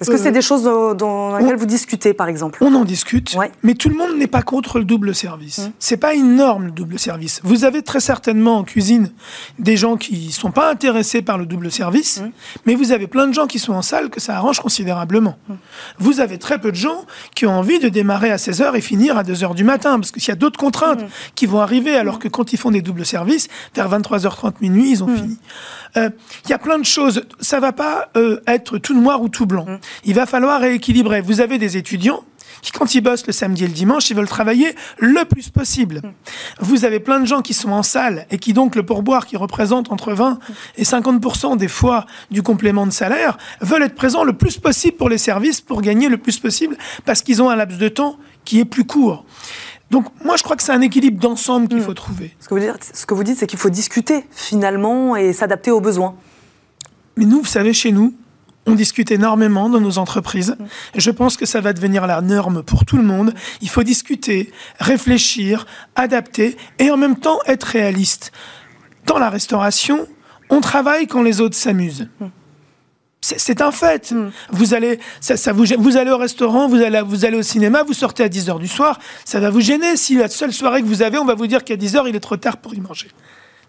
[0.00, 3.74] Est-ce que c'est des choses dans, lesquelles vous discutez, par exemple On en discute, mais
[3.74, 5.60] tout le monde n'est pas contre le double service.
[5.60, 5.72] Hum.
[5.78, 7.40] C'est pas une norme le double service.
[7.44, 9.12] Vous avez très certainement en cuisine
[9.58, 12.32] des gens qui sont pas intéressés par le double service, hum.
[12.66, 15.38] mais vous avez plein de gens qui sont en salle que ça arrange considérablement.
[15.48, 15.58] Hum.
[15.98, 17.04] Vous avez très peu de gens
[17.36, 20.26] qui ont envie de démarrer à 16h et finir à 2h du matin, parce qu'il
[20.26, 21.04] y a d'autres contraintes
[21.36, 25.04] qui vont arriver, alors que quand ils font des doubles services, vers 23h30 minuit, ils
[25.04, 25.38] ont fini.
[25.96, 26.10] Euh,
[26.44, 27.24] il y a plein de choses.
[27.40, 29.66] Ça va pas euh, être tout noir ou tout blanc.
[30.02, 30.08] Mm.
[30.08, 31.20] Il va falloir rééquilibrer.
[31.20, 32.22] Vous avez des étudiants
[32.62, 36.00] qui, quand ils bossent le samedi et le dimanche, ils veulent travailler le plus possible.
[36.02, 36.10] Mm.
[36.60, 39.36] Vous avez plein de gens qui sont en salle et qui donc le pourboire qui
[39.36, 40.38] représente entre 20
[40.76, 45.08] et 50 des fois du complément de salaire veulent être présents le plus possible pour
[45.08, 48.60] les services pour gagner le plus possible parce qu'ils ont un laps de temps qui
[48.60, 49.24] est plus court.
[49.90, 51.82] Donc moi je crois que c'est un équilibre d'ensemble qu'il hmm.
[51.82, 52.34] faut trouver.
[52.40, 55.70] Ce que vous dites, ce que vous dites c'est qu'il faut discuter finalement et s'adapter
[55.70, 56.14] aux besoins.
[57.16, 58.14] Mais nous, vous savez, chez nous,
[58.66, 60.56] on discute énormément dans nos entreprises.
[60.94, 63.34] Et je pense que ça va devenir la norme pour tout le monde.
[63.60, 68.32] Il faut discuter, réfléchir, adapter et en même temps être réaliste.
[69.06, 70.06] Dans la restauration,
[70.48, 72.08] on travaille quand les autres s'amusent.
[72.20, 72.28] Hmm.
[73.20, 74.12] C'est un fait.
[74.12, 74.30] Mm.
[74.50, 77.94] Vous allez, ça, vous, vous allez au restaurant, vous allez, vous allez au cinéma, vous
[77.94, 79.96] sortez à 10h du soir, ça va vous gêner.
[79.96, 82.20] Si la seule soirée que vous avez, on va vous dire qu'à 10h, il est
[82.20, 83.08] trop tard pour y manger.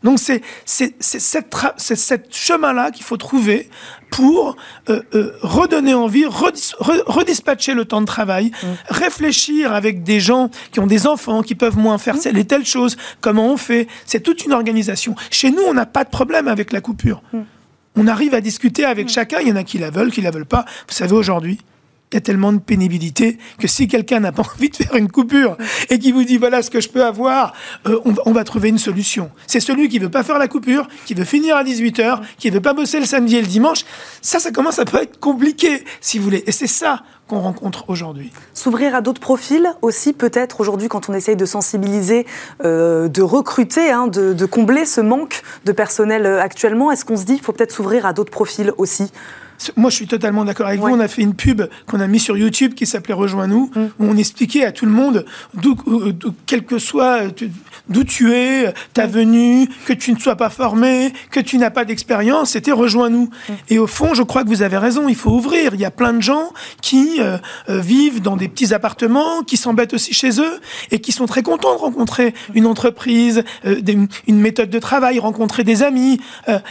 [0.06, 3.70] Donc c'est cette chemin-là qu'il faut trouver
[4.12, 4.56] pour
[4.90, 8.68] euh, euh, redonner envie, redispatcher le temps de travail, mm.
[8.90, 12.66] réfléchir avec des gens qui ont des enfants, qui peuvent moins faire telle et telle
[12.66, 13.88] chose, comment on fait.
[14.06, 15.16] C'est toute une organisation.
[15.32, 17.22] Chez nous, on n'a pas de problème avec la coupure.
[17.34, 17.42] Mm
[17.96, 19.10] on arrive à discuter avec mm.
[19.10, 19.40] chacun.
[19.42, 20.66] Il y en a qui la veulent, qui la veulent pas.
[20.88, 21.60] Vous savez, aujourd'hui,
[22.12, 25.12] il y a tellement de pénibilité que si quelqu'un n'a pas envie de faire une
[25.12, 25.58] coupure
[25.90, 27.54] et qui vous dit voilà ce que je peux avoir,
[27.88, 29.32] euh, on, va trouver une solution.
[29.48, 32.62] C'est celui qui veut pas faire la coupure, qui veut finir à 18h, qui veut
[32.62, 33.86] pas bosser le samedi et le dimanche.
[34.22, 36.44] Ça, ça commence à peut être compliqué, si vous voulez.
[36.46, 38.32] Et c'est ça qu'on rencontre aujourd'hui.
[38.54, 42.28] S'ouvrir à d'autres profils aussi, peut-être aujourd'hui, quand on essaye de sensibiliser,
[42.64, 47.18] euh, de recruter, hein, de, de, combler ce manque de personnel euh, actuellement, est-ce qu'on
[47.18, 49.12] se dit qu'il faut peut-être s'ouvrir à d'autres profils aussi?
[49.78, 50.88] Moi, je suis totalement d'accord avec vous.
[50.88, 53.82] On a fait une pub qu'on a mis sur YouTube qui s'appelait Rejoins-nous, mm.
[54.00, 56.14] où on expliquait à tout le monde, d'où, euh,
[56.46, 57.30] quel que soit euh,
[57.90, 59.12] d'où tu es, ta mm.
[59.12, 63.30] venue, que tu ne sois pas formé, que tu n'as pas d'expérience, c'était Rejoins-nous.
[63.50, 63.54] Mm.
[63.70, 65.74] Et au fond, je crois que vous avez raison, il faut ouvrir.
[65.74, 67.38] Il y a plein de gens qui euh,
[67.70, 70.60] vivent dans des petits appartements, qui s'embêtent aussi chez eux
[70.92, 75.84] et qui sont très contents de rencontrer une entreprise, une méthode de travail, rencontrer des
[75.84, 76.20] amis,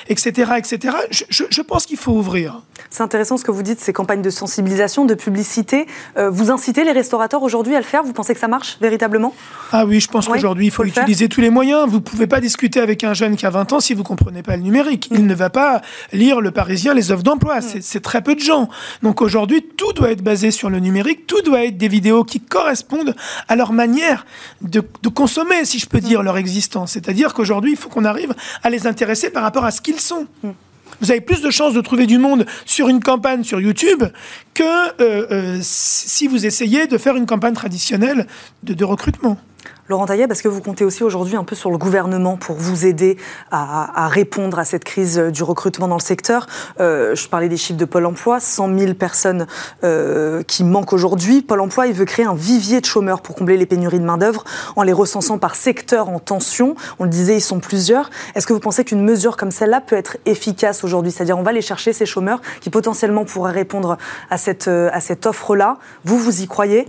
[0.08, 0.96] etc., etc.
[1.10, 2.60] Je, je pense qu'il faut ouvrir.
[2.90, 5.86] C'est intéressant ce que vous dites, ces campagnes de sensibilisation, de publicité.
[6.16, 8.02] Euh, vous incitez les restaurateurs aujourd'hui à le faire?
[8.02, 9.34] Vous pensez que ça marche véritablement?
[9.72, 11.88] Ah oui, je pense qu'aujourd'hui, il faut, utiliser tous les moyens.
[11.88, 14.06] Vous ne pouvez pas discuter avec un jeune qui a 20 ans si vous ne
[14.06, 15.08] comprenez pas le numérique.
[15.10, 15.82] Il ne va pas
[16.12, 17.60] lire Le Parisien, les offres d'emploi.
[17.60, 17.80] Mm.
[17.80, 18.68] C'est très peu de gens.
[19.02, 21.26] Donc aujourd'hui, tout doit être basé sur le numérique.
[21.26, 23.14] Tout doit être des vidéos qui correspondent
[23.48, 24.26] à leur manière
[24.60, 24.82] de,
[25.14, 26.02] consommer, si je peux mm.
[26.02, 26.92] dire, leur existence.
[26.92, 30.26] C'est-à-dire qu'aujourd'hui, il faut qu'on arrive à les intéresser par rapport à ce qu'ils sont.
[31.00, 34.04] Vous avez plus de chances de trouver du monde sur une campagne sur YouTube
[34.54, 38.26] que euh, euh, si vous essayez de faire une campagne traditionnelle
[38.62, 39.38] de recrutement.
[39.86, 42.86] Laurent Taillet, est-ce que vous comptez aussi aujourd'hui un peu sur le gouvernement pour vous
[42.86, 43.18] aider
[43.50, 46.46] à, répondre à cette crise du recrutement dans le secteur
[46.80, 49.46] euh, Je parlais des chiffres de Pôle emploi, 100 000 personnes
[49.82, 51.42] euh, qui manquent aujourd'hui.
[51.42, 54.44] Pôle emploi, il veut créer un vivier de chômeurs pour combler les pénuries de main-d'œuvre
[54.74, 56.76] en les recensant par secteur en tension.
[56.98, 58.08] On le disait, ils sont plusieurs.
[58.34, 61.12] Est-ce que vous pensez qu'une mesure comme celle-là peut être efficace aujourd'hui?
[61.12, 63.98] C'est-à-dire, on va aller chercher ces chômeurs qui potentiellement pourraient répondre
[64.30, 65.76] à cette, à cette offre-là.
[66.04, 66.88] Vous, vous y croyez?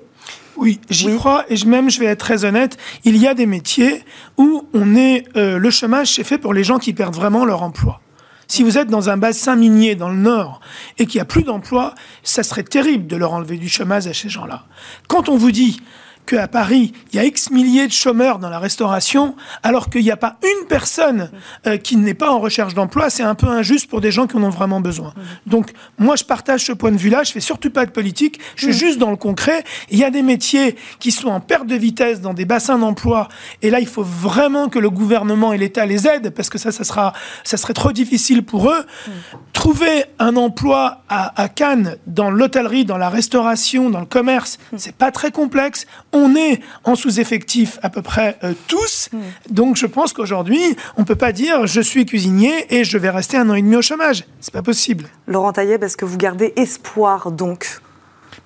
[0.58, 4.04] Oui, j'y crois et même je vais être très honnête, il y a des métiers
[4.38, 7.64] où on est euh, le chômage c'est fait pour les gens qui perdent vraiment leur
[7.64, 8.02] emploi.
[8.48, 10.62] Si vous êtes dans un bassin minier dans le nord
[10.98, 14.14] et qu'il n'y a plus d'emploi, ça serait terrible de leur enlever du chômage à
[14.14, 14.66] ces gens-là.
[15.08, 15.82] Quand on vous dit
[16.26, 20.12] qu'à Paris, il y a X milliers de chômeurs dans la restauration, alors qu'il n'y
[20.12, 21.30] a pas une personne
[21.68, 24.36] euh, qui n'est pas en recherche d'emploi, c'est un peu injuste pour des gens qui
[24.38, 25.14] en ont vraiment besoin.
[25.46, 27.24] Donc, moi, je partage ce point de vue-là.
[27.24, 28.40] Je fais surtout pas de politique.
[28.56, 29.64] Je suis juste dans le concret.
[29.90, 33.28] Il y a des métiers qui sont en perte de vitesse dans des bassins d'emploi.
[33.62, 36.72] Et là, il faut vraiment que le gouvernement et l'État les aident parce que ça,
[36.72, 38.86] ça sera, ça serait trop difficile pour eux.
[39.66, 44.94] Trouver un emploi à, à Cannes, dans l'hôtellerie, dans la restauration, dans le commerce, c'est
[44.94, 49.10] pas très complexe on est en sous-effectif à peu près euh, tous.
[49.12, 49.22] Hmm.
[49.50, 50.62] Donc je pense qu'aujourd'hui,
[50.98, 53.64] on ne peut pas dire je suis cuisinier et je vais rester un an et
[53.64, 54.26] demi au chômage.
[54.40, 55.06] C'est pas possible.
[55.26, 57.80] Laurent Tailleb, est-ce que vous gardez espoir donc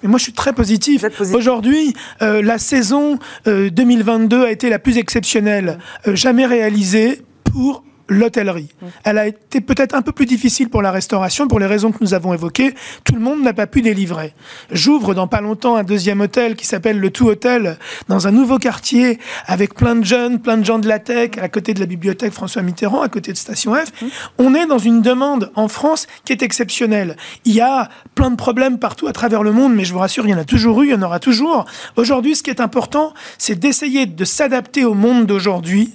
[0.02, 1.04] mais moi, je suis très positif.
[1.34, 8.70] Aujourd'hui, euh, la saison 2022 euh, a été la plus exceptionnelle jamais réalisée pour l'hôtellerie.
[9.04, 12.00] Elle a été peut-être un peu plus difficile pour la restauration pour les raisons que
[12.02, 12.74] nous avons évoquées.
[13.04, 14.34] Tout le monde n'a pas pu délivrer.
[14.72, 18.58] J'ouvre dans pas longtemps un deuxième hôtel qui s'appelle le Tout Hôtel dans un nouveau
[18.58, 21.86] quartier avec plein de jeunes, plein de gens de la tech à côté de la
[21.86, 23.92] bibliothèque François Mitterrand, à côté de Station F.
[24.38, 27.16] On est dans une demande en France qui est exceptionnelle.
[27.46, 30.26] Il y a plein de problèmes partout à travers le monde, mais je vous rassure,
[30.26, 31.66] il y en a toujours eu, il y en aura toujours.
[31.96, 35.94] Aujourd'hui, ce qui est important, c'est d'essayer de s'adapter au monde d'aujourd'hui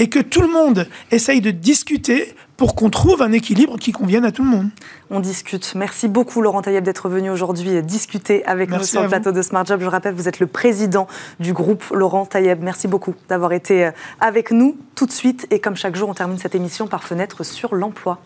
[0.00, 4.24] et que tout le monde essaye de discuter pour qu'on trouve un équilibre qui convienne
[4.24, 4.68] à tout le monde.
[5.10, 5.74] On discute.
[5.74, 9.64] Merci beaucoup Laurent Taïeb d'être venu aujourd'hui discuter avec nous sur le plateau de Smart
[9.64, 9.80] Job.
[9.82, 11.06] Je rappelle, vous êtes le président
[11.38, 12.62] du groupe Laurent Taïeb.
[12.62, 15.46] Merci beaucoup d'avoir été euh, avec nous tout de suite.
[15.50, 18.20] Et comme chaque jour, on termine cette émission par fenêtre sur l'emploi.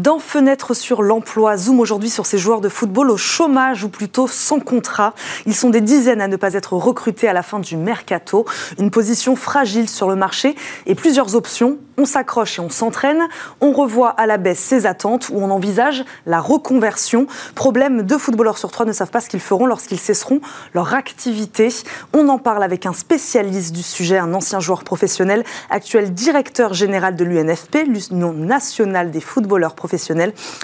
[0.00, 4.26] Dans Fenêtre sur l'emploi, zoom aujourd'hui sur ces joueurs de football au chômage ou plutôt
[4.26, 5.12] sans contrat.
[5.44, 8.46] Ils sont des dizaines à ne pas être recrutés à la fin du mercato.
[8.78, 10.54] Une position fragile sur le marché
[10.86, 13.28] et plusieurs options on s'accroche et on s'entraîne,
[13.60, 17.26] on revoit à la baisse ses attentes ou on envisage la reconversion.
[17.54, 20.40] Problème, deux footballeurs sur trois ne savent pas ce qu'ils feront lorsqu'ils cesseront
[20.72, 21.68] leur activité.
[22.14, 27.16] On en parle avec un spécialiste du sujet, un ancien joueur professionnel, actuel directeur général
[27.16, 29.89] de l'UNFP, l'Union nationale des footballeurs professionnels,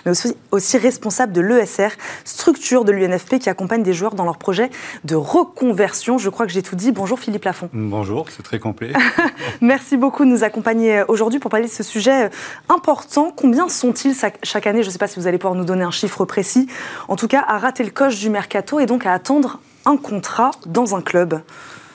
[0.04, 1.88] mais aussi, aussi responsable de l'ESR,
[2.24, 4.70] structure de l'UNFP qui accompagne des joueurs dans leur projet
[5.04, 6.18] de reconversion.
[6.18, 6.92] Je crois que j'ai tout dit.
[6.92, 7.68] Bonjour Philippe Lafont.
[7.72, 8.92] Bonjour, c'est très complet.
[9.60, 12.28] Merci beaucoup de nous accompagner aujourd'hui aujourd'hui pour parler de ce sujet euh,
[12.68, 13.32] important.
[13.34, 14.82] Combien sont-ils chaque année?
[14.82, 16.68] Je ne sais pas si vous allez pouvoir nous donner un chiffre précis.
[17.08, 20.50] En tout cas, à rater le coche du mercato et donc à attendre un contrat
[20.66, 21.40] dans un club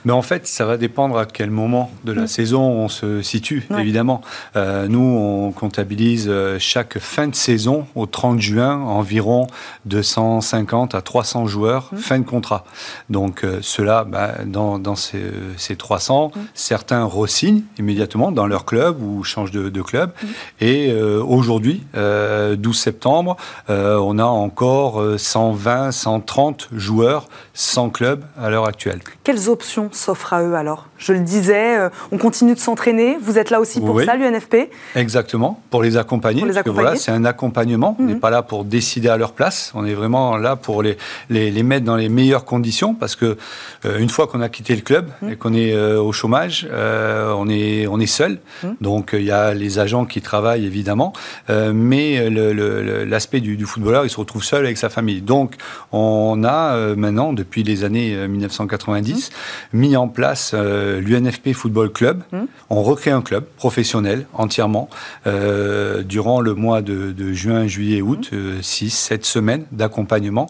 [0.05, 2.27] mais en fait, ça va dépendre à quel moment de la mm.
[2.27, 4.21] saison on se situe, évidemment.
[4.55, 9.47] Euh, nous, on comptabilise euh, chaque fin de saison, au 30 juin, environ
[9.85, 11.97] 250 à 300 joueurs, mm.
[11.97, 12.65] fin de contrat.
[13.09, 15.23] Donc, euh, cela, bah, dans, dans ces,
[15.57, 16.39] ces 300, mm.
[16.53, 20.11] certains re-signent immédiatement dans leur club ou changent de, de club.
[20.59, 23.37] Et aujourd'hui, 12 septembre,
[23.67, 28.99] on a encore 120, 130 joueurs sans club à l'heure actuelle.
[29.23, 30.87] Quelles options s'offrent à eux alors?
[30.97, 33.17] Je le disais, euh, on continue de s'entraîner.
[33.21, 36.45] Vous êtes là aussi pour ça, l'UNFP Exactement, pour les accompagner.
[36.65, 37.95] voilà, c'est un accompagnement.
[37.99, 38.19] On n'est mhm.
[38.19, 39.71] pas là pour décider à leur place.
[39.73, 40.97] On est vraiment là pour les,
[41.29, 43.37] les, mettre dans les meilleures conditions parce que
[43.85, 45.31] euh, une fois qu'on a quitté le club mhm.
[45.31, 48.39] et qu'on est euh, au chômage, on est on est seul.
[48.63, 48.75] Mhm.
[48.79, 51.13] Donc il y a les agents qui travaillent évidemment,
[51.49, 55.21] mais l'aspect du, du, footballeur, il se retrouve seul avec sa famille.
[55.21, 55.55] Donc
[55.91, 59.31] on a maintenant depuis les années 1990
[59.73, 62.23] mis en place euh, l'UNFP Football Club.
[62.31, 62.39] Mmh.
[62.69, 64.89] On recrée un club professionnel entièrement
[65.27, 68.31] euh, durant le mois de, juin, juillet, août,
[68.61, 68.89] 6, mmh.
[68.89, 70.49] 7 euh, semaines d'accompagnement.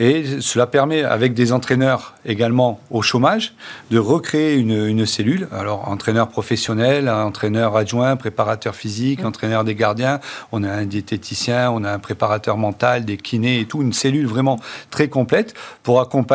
[0.00, 3.54] Et cela permet, avec des entraîneurs également au chômage,
[3.90, 5.48] de recréer une, cellule.
[5.50, 9.26] Alors, entraîneur professionnel, entraîneur adjoint, préparateur physique, mmh.
[9.26, 10.20] entraîneur des gardiens,
[10.52, 14.26] on a un diététicien, on a un préparateur mental, des kinés et tout, une cellule
[14.26, 16.27] vraiment très complète pour accompagner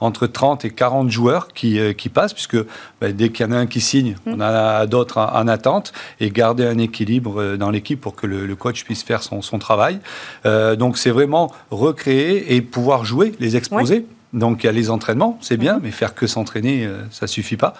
[0.00, 2.58] entre 30 et 40 joueurs qui, euh, qui passent, puisque
[3.00, 4.32] bah, dès qu'il y en a un qui signe, mmh.
[4.34, 8.56] on a d'autres en, attente, et garder un équilibre euh, dans l'équipe pour que le,
[8.56, 9.98] coach puisse faire son, son travail.
[10.46, 14.06] Euh, donc, c'est vraiment recréer et pouvoir jouer, les exposer.
[14.32, 15.80] Donc il y a les entraînements, c'est bien, mhm.
[15.84, 17.74] mais faire que s'entraîner, ça euh, ça suffit pas.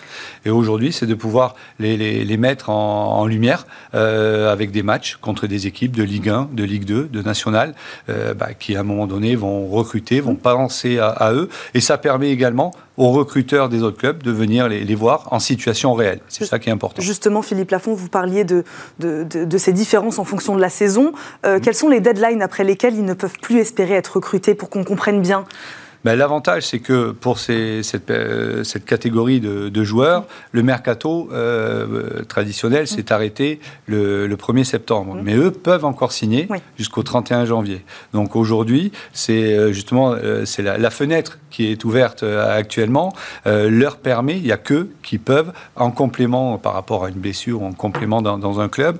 [0.44, 5.46] Et aujourd'hui, c'est de pouvoir les, les, mettre en, lumière euh, avec des matchs contre
[5.46, 7.74] des équipes de Ligue 1, de Ligue 2, de National,
[8.08, 11.48] euh, bah, qui à un moment donné vont recruter, vont penser à, à, eux.
[11.74, 15.38] Et ça permet également aux recruteurs des autres clubs de venir les, les voir en
[15.38, 16.20] situation réelle.
[16.28, 17.02] C'est ça qui est important.
[17.02, 18.64] Justement, Philippe Lafont, vous parliez de,
[18.98, 21.12] de, de, ces différences en fonction de la saison.
[21.44, 21.60] Mhm.
[21.60, 24.84] Quelles sont les deadlines après lesquelles ils ne peuvent plus espérer être recrutés pour qu'on
[24.84, 25.44] comprenne bien
[26.06, 31.28] ben, l'avantage, c'est que pour ces, cette, euh, cette, catégorie de, de, joueurs, le mercato
[31.32, 35.16] euh, traditionnel s'est arrêté le, le, 1er septembre.
[35.16, 35.22] Mmh.
[35.24, 36.46] Mais eux peuvent encore signer
[36.78, 37.84] jusqu'au 31 janvier.
[38.12, 43.12] Donc aujourd'hui, c'est euh, justement c'est la, la, fenêtre qui est ouverte actuellement,
[43.44, 47.62] leur permet, il n'y a qu'eux qui peuvent, en complément par rapport à une blessure
[47.62, 48.98] ou en complément dans, dans un club,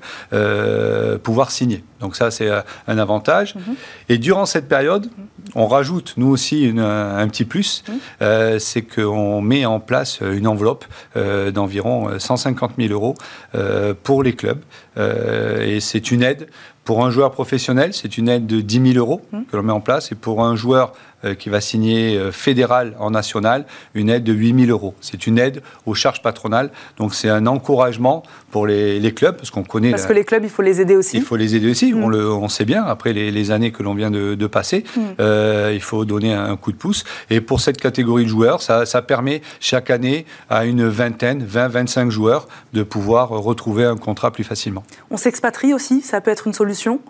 [1.22, 1.84] pouvoir signer.
[2.01, 2.51] Donc ça, c'est
[2.86, 3.55] un avantage.
[3.55, 3.61] Mmh.
[4.09, 5.09] Et durant cette période,
[5.55, 7.92] on rajoute, nous aussi, une, un petit plus, mmh.
[8.22, 10.84] euh, c'est qu'on met en place une enveloppe
[11.16, 13.14] euh, d'environ 150 000 euros
[13.55, 14.61] euh, pour les clubs.
[14.97, 16.49] et c'est une aide
[16.87, 19.39] pour un joueur professionnel, c'est une aide de 10 000 euros mmh.
[19.51, 20.12] que l'on met en place.
[20.12, 20.93] Et pour un joueur
[21.24, 23.64] euh, qui va signer euh, fédéral en national
[23.95, 24.95] une aide de 8 000 euros.
[25.01, 26.70] C'est une aide aux charges patronales.
[26.99, 29.91] Donc c'est un encouragement pour les, clubs, parce qu'on connaît...
[29.91, 31.16] Parce que les clubs, il faut les aider aussi.
[31.16, 31.95] Il faut les aider aussi.
[31.95, 32.05] Mm.
[32.05, 35.01] On, le, on sait bien, après les, années que l'on vient de, passer, mm.
[35.20, 37.05] euh, il faut donner un coup de pouce.
[37.30, 42.11] Et pour cette catégorie de joueurs, ça, ça permet chaque année à une vingtaine, 20-25
[42.11, 44.84] joueurs de pouvoir retrouver un contrat plus facilement.
[45.11, 47.00] On s'expatrie aussi, ça peut être une solution émotion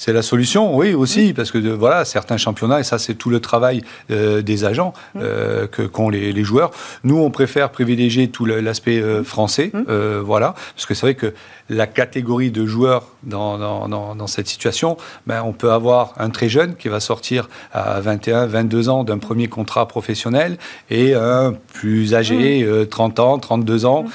[0.00, 3.38] c'est la solution, oui, aussi, parce que voilà, certains championnats, et ça, c'est tout le
[3.38, 6.70] travail euh, des agents euh, que qu'ont les, joueurs.
[7.04, 10.20] Nous, on préfère privilégier tout l'aspect euh, français, mmh.
[10.20, 11.34] voilà, parce que c'est vrai que
[11.68, 14.96] la catégorie de joueurs dans, dans, cette situation,
[15.26, 19.18] ben, on peut avoir un très jeune qui va sortir à 21, 22 ans d'un
[19.18, 20.56] premier contrat professionnel
[20.88, 23.22] et un plus âgé, 30 mmh.
[23.22, 24.06] ans, 32 ans,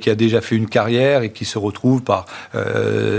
[0.00, 2.24] qui a déjà fait une carrière et qui se retrouve par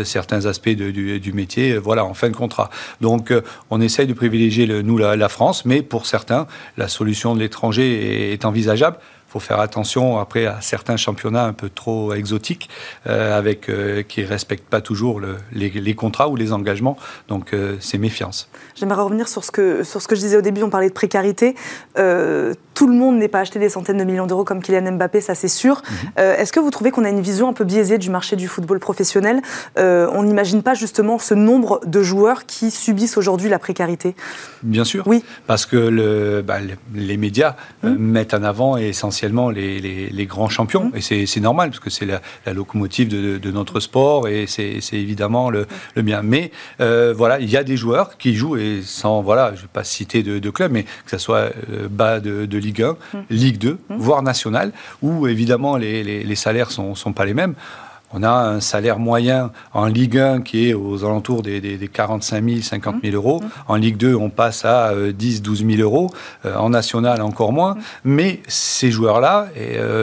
[0.03, 2.70] certains aspects du, du métier, voilà, en fin de contrat.
[3.01, 6.47] Donc, euh, on essaye de privilégier, nous, la, France, mais pour certains,
[6.78, 8.97] la solution de l'étranger est envisageable
[9.28, 12.69] faut faire attention après à certains championnats un peu trop exotiques
[13.07, 15.19] euh, avec euh, qui respectent pas toujours
[15.51, 16.95] les, contrats ou les engagements.
[17.28, 18.49] Donc euh, c'est méfiance.
[18.76, 20.63] J'aimerais revenir sur ce que sur ce que je disais au début.
[20.63, 21.55] On parlait de précarité.
[21.95, 25.36] tout le monde n'est pas acheté des centaines de millions d'euros comme Kylian Mbappé, ça
[25.36, 25.82] c'est sûr.
[25.89, 26.23] Mhm.
[26.39, 28.80] Est-ce que vous trouvez qu'on a une vision un peu biaisée du marché du football
[28.80, 29.41] professionnel?
[29.78, 34.15] On n'imagine pas justement ce nombre de joueurs qui subissent aujourd'hui la précarité?
[34.63, 35.07] Bien sûr.
[35.07, 35.23] Oui.
[35.47, 36.57] Parce que le, bah,
[36.93, 37.89] les médias mmh.
[37.89, 40.86] mettent en avant essentiellement les, grands champions.
[40.86, 41.11] Mmh.
[41.11, 42.21] Et c'est normal, parce que c'est la,
[42.53, 45.67] locomotive de, notre sport et c'est évidemment le,
[45.97, 46.21] bien.
[46.21, 46.51] Mais
[46.82, 49.69] euh, voilà, il y a des joueurs qui jouent, et sans, voilà, je ne vais
[49.71, 53.17] pas citer de, club, mais que ce soit euh, bas de, Ligue 1, mmh.
[53.30, 53.95] Ligue 2, mmh.
[53.97, 54.71] voire nationale,
[55.01, 57.55] où évidemment les, salaires ne sont, sont pas les mêmes
[58.16, 62.43] on a un salaire moyen en Ligue 1 qui est aux alentours des, des, 45
[62.43, 63.41] 000, 50 000 euros.
[63.41, 63.47] Mmh.
[63.68, 66.09] En Ligue 2, on passe à 10, 12 000 euros.
[66.45, 67.74] en national, encore moins.
[67.74, 67.80] Mmh.
[68.05, 69.49] Mais ces joueurs-là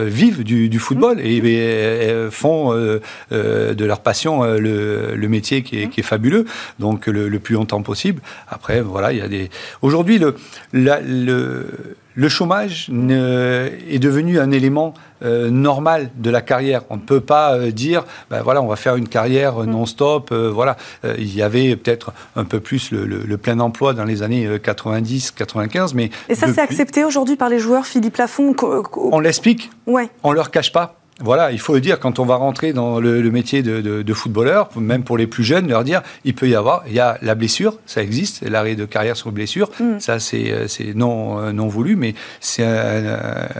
[0.05, 6.45] vivent du, football et, font de leur passion le, métier qui est, qui est, fabuleux.
[6.79, 8.21] Donc, le, le plus longtemps possible.
[8.47, 9.49] Après, voilà, il y a des.
[9.81, 10.35] Aujourd'hui, le,
[10.71, 14.93] le, le chômage est devenu un élément
[15.23, 16.81] euh, normal de la carrière.
[16.89, 19.65] On ne peut pas euh, dire, ben voilà, on va faire une carrière mm.
[19.65, 20.31] non-stop.
[20.31, 20.75] Euh, voilà,
[21.17, 25.93] il y avait peut-être un peu plus le, plein emploi dans les années 90, 95,
[25.93, 28.55] mais et ça c'est accepté aujourd'hui par les joueurs, Philippe Lafont.
[28.95, 29.71] On l'explique.
[29.87, 30.09] Ouais.
[30.23, 33.21] On leur cache pas voilà, il faut le dire, quand on va rentrer dans le,
[33.31, 36.93] métier de, footballeur, même pour les plus jeunes, leur dire, il peut y avoir, il
[36.93, 39.99] y a la blessure, ça existe, l'arrêt de carrière sur blessure, mm.
[39.99, 42.63] ça c'est euh, non, euh, non voulu, mais c'est...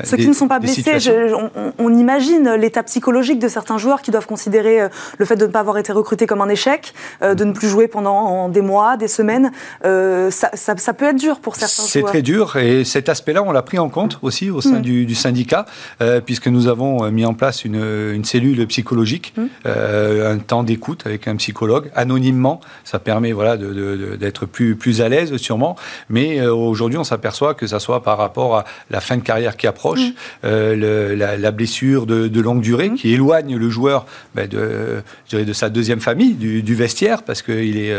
[0.03, 0.83] Ceux qui ne sont pas blessés,
[1.79, 5.51] on, imagine l'état psychologique de certains joueurs qui doivent considérer euh, le fait de ne
[5.51, 9.07] pas avoir été recruté comme un échec, de ne plus jouer pendant des mois, des
[9.07, 9.51] semaines,
[9.83, 11.89] ça, peut être dur pour certains joueurs.
[11.89, 14.81] C'est très dur, et cet aspect-là, on l'a pris en compte aussi au sein mm.
[14.81, 15.65] du, syndicat,
[16.25, 19.41] puisque nous avons mis en place une, cellule psychologique, mmh.
[19.65, 22.61] euh, un temps d'écoute avec un psychologue, anonymement.
[22.83, 25.75] Ça permet voilà, d'être plus, plus à l'aise sûrement.
[26.09, 29.57] Mais euh, aujourd'hui, on s'aperçoit que ça soit par rapport à la fin de carrière
[29.57, 30.13] qui approche, mmh.
[30.45, 32.95] euh, la, blessure de, longue durée mmh.
[32.95, 37.95] qui éloigne le joueur ben, de, de sa deuxième famille, du, vestiaire, parce qu'il est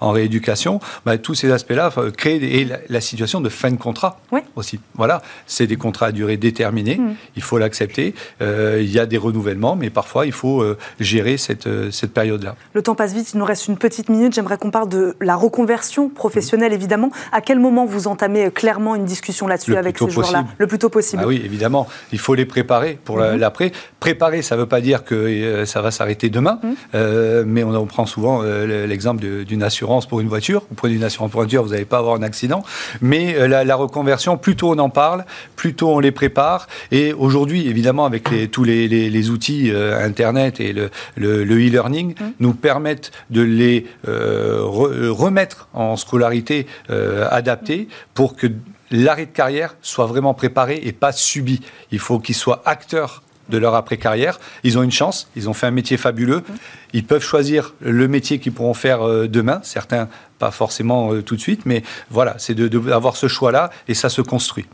[0.00, 0.80] en rééducation.
[1.04, 4.20] Ben, tous ces aspects-là créent et la, situation de fin de contrat
[4.56, 4.80] aussi.
[4.94, 7.00] Voilà, c'est des contrats à durée déterminée.
[7.36, 8.14] Il faut l'accepter.
[8.42, 12.12] Euh, il y a des renouvellements, mais parfois il faut euh, gérer cette, euh, cette
[12.12, 12.56] période-là.
[12.74, 14.34] Le temps passe vite, il nous reste une petite minute.
[14.34, 17.10] J'aimerais qu'on parle de la reconversion professionnelle, évidemment.
[17.32, 20.88] À quel moment vous entamez clairement une discussion là-dessus avec ces joueurs-là Le plus tôt
[20.88, 21.22] possible.
[21.24, 21.86] Ah oui, évidemment.
[22.12, 23.36] Il faut les préparer pour mhm.
[23.36, 23.72] l'après.
[24.00, 27.44] Préparer, ça ne veut pas dire que ça va s'arrêter demain, mhm.
[27.44, 30.62] mais on, prend souvent l'exemple d'une assurance pour une voiture.
[30.68, 32.62] Vous prenez une assurance pour une voiture, vous n'allez pas avoir un accident.
[33.00, 35.24] Mais la, reconversion, plus tôt on en parle,
[35.56, 36.66] plus tôt on les prépare.
[36.90, 42.24] Et aujourd'hui, évidemment, avec les, tous les, outils euh, Internet et le, e-learning mmh.
[42.40, 48.48] nous permettent de les euh, remettre en scolarité euh, adaptée pour que
[48.90, 51.60] l'arrêt de carrière soit vraiment préparé et pas subi.
[51.92, 54.40] Il faut qu'ils soient acteurs de leur après-carrière.
[54.64, 56.40] Ils ont une chance, ils ont fait un métier fabuleux.
[56.40, 56.52] Mmh.
[56.94, 59.60] Ils peuvent choisir le métier qu'ils pourront faire demain.
[59.62, 60.08] Certains,
[60.40, 64.66] pas forcément tout de suite, mais voilà, c'est d'avoir ce choix-là et ça se construit.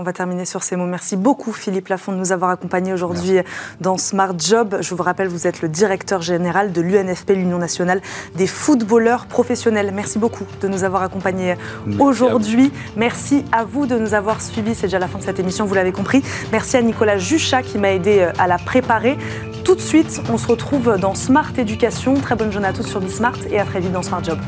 [0.00, 0.86] On va terminer sur ces mots.
[0.86, 3.38] Merci beaucoup Philippe Lafont de nous avoir accompagnés aujourd'hui
[3.80, 4.76] dans Smart Job.
[4.80, 8.00] Je vous rappelle, vous êtes le directeur général de l'UNFP, l'Union nationale
[8.36, 9.90] des footballeurs professionnels.
[9.92, 11.56] Merci beaucoup de nous avoir accompagnés
[11.98, 12.72] aujourd'hui.
[12.96, 14.76] Merci à vous de nous avoir suivis.
[14.76, 16.22] C'est déjà la fin de cette émission, vous l'avez compris.
[16.52, 19.18] Merci à Nicolas Juchat qui m'a aidé euh, à la préparer.
[19.64, 22.14] Tout de suite, on se retrouve dans Smart Éducation.
[22.14, 24.38] Très bonne journée à tous sur Bismart et à très vite dans Smart Job.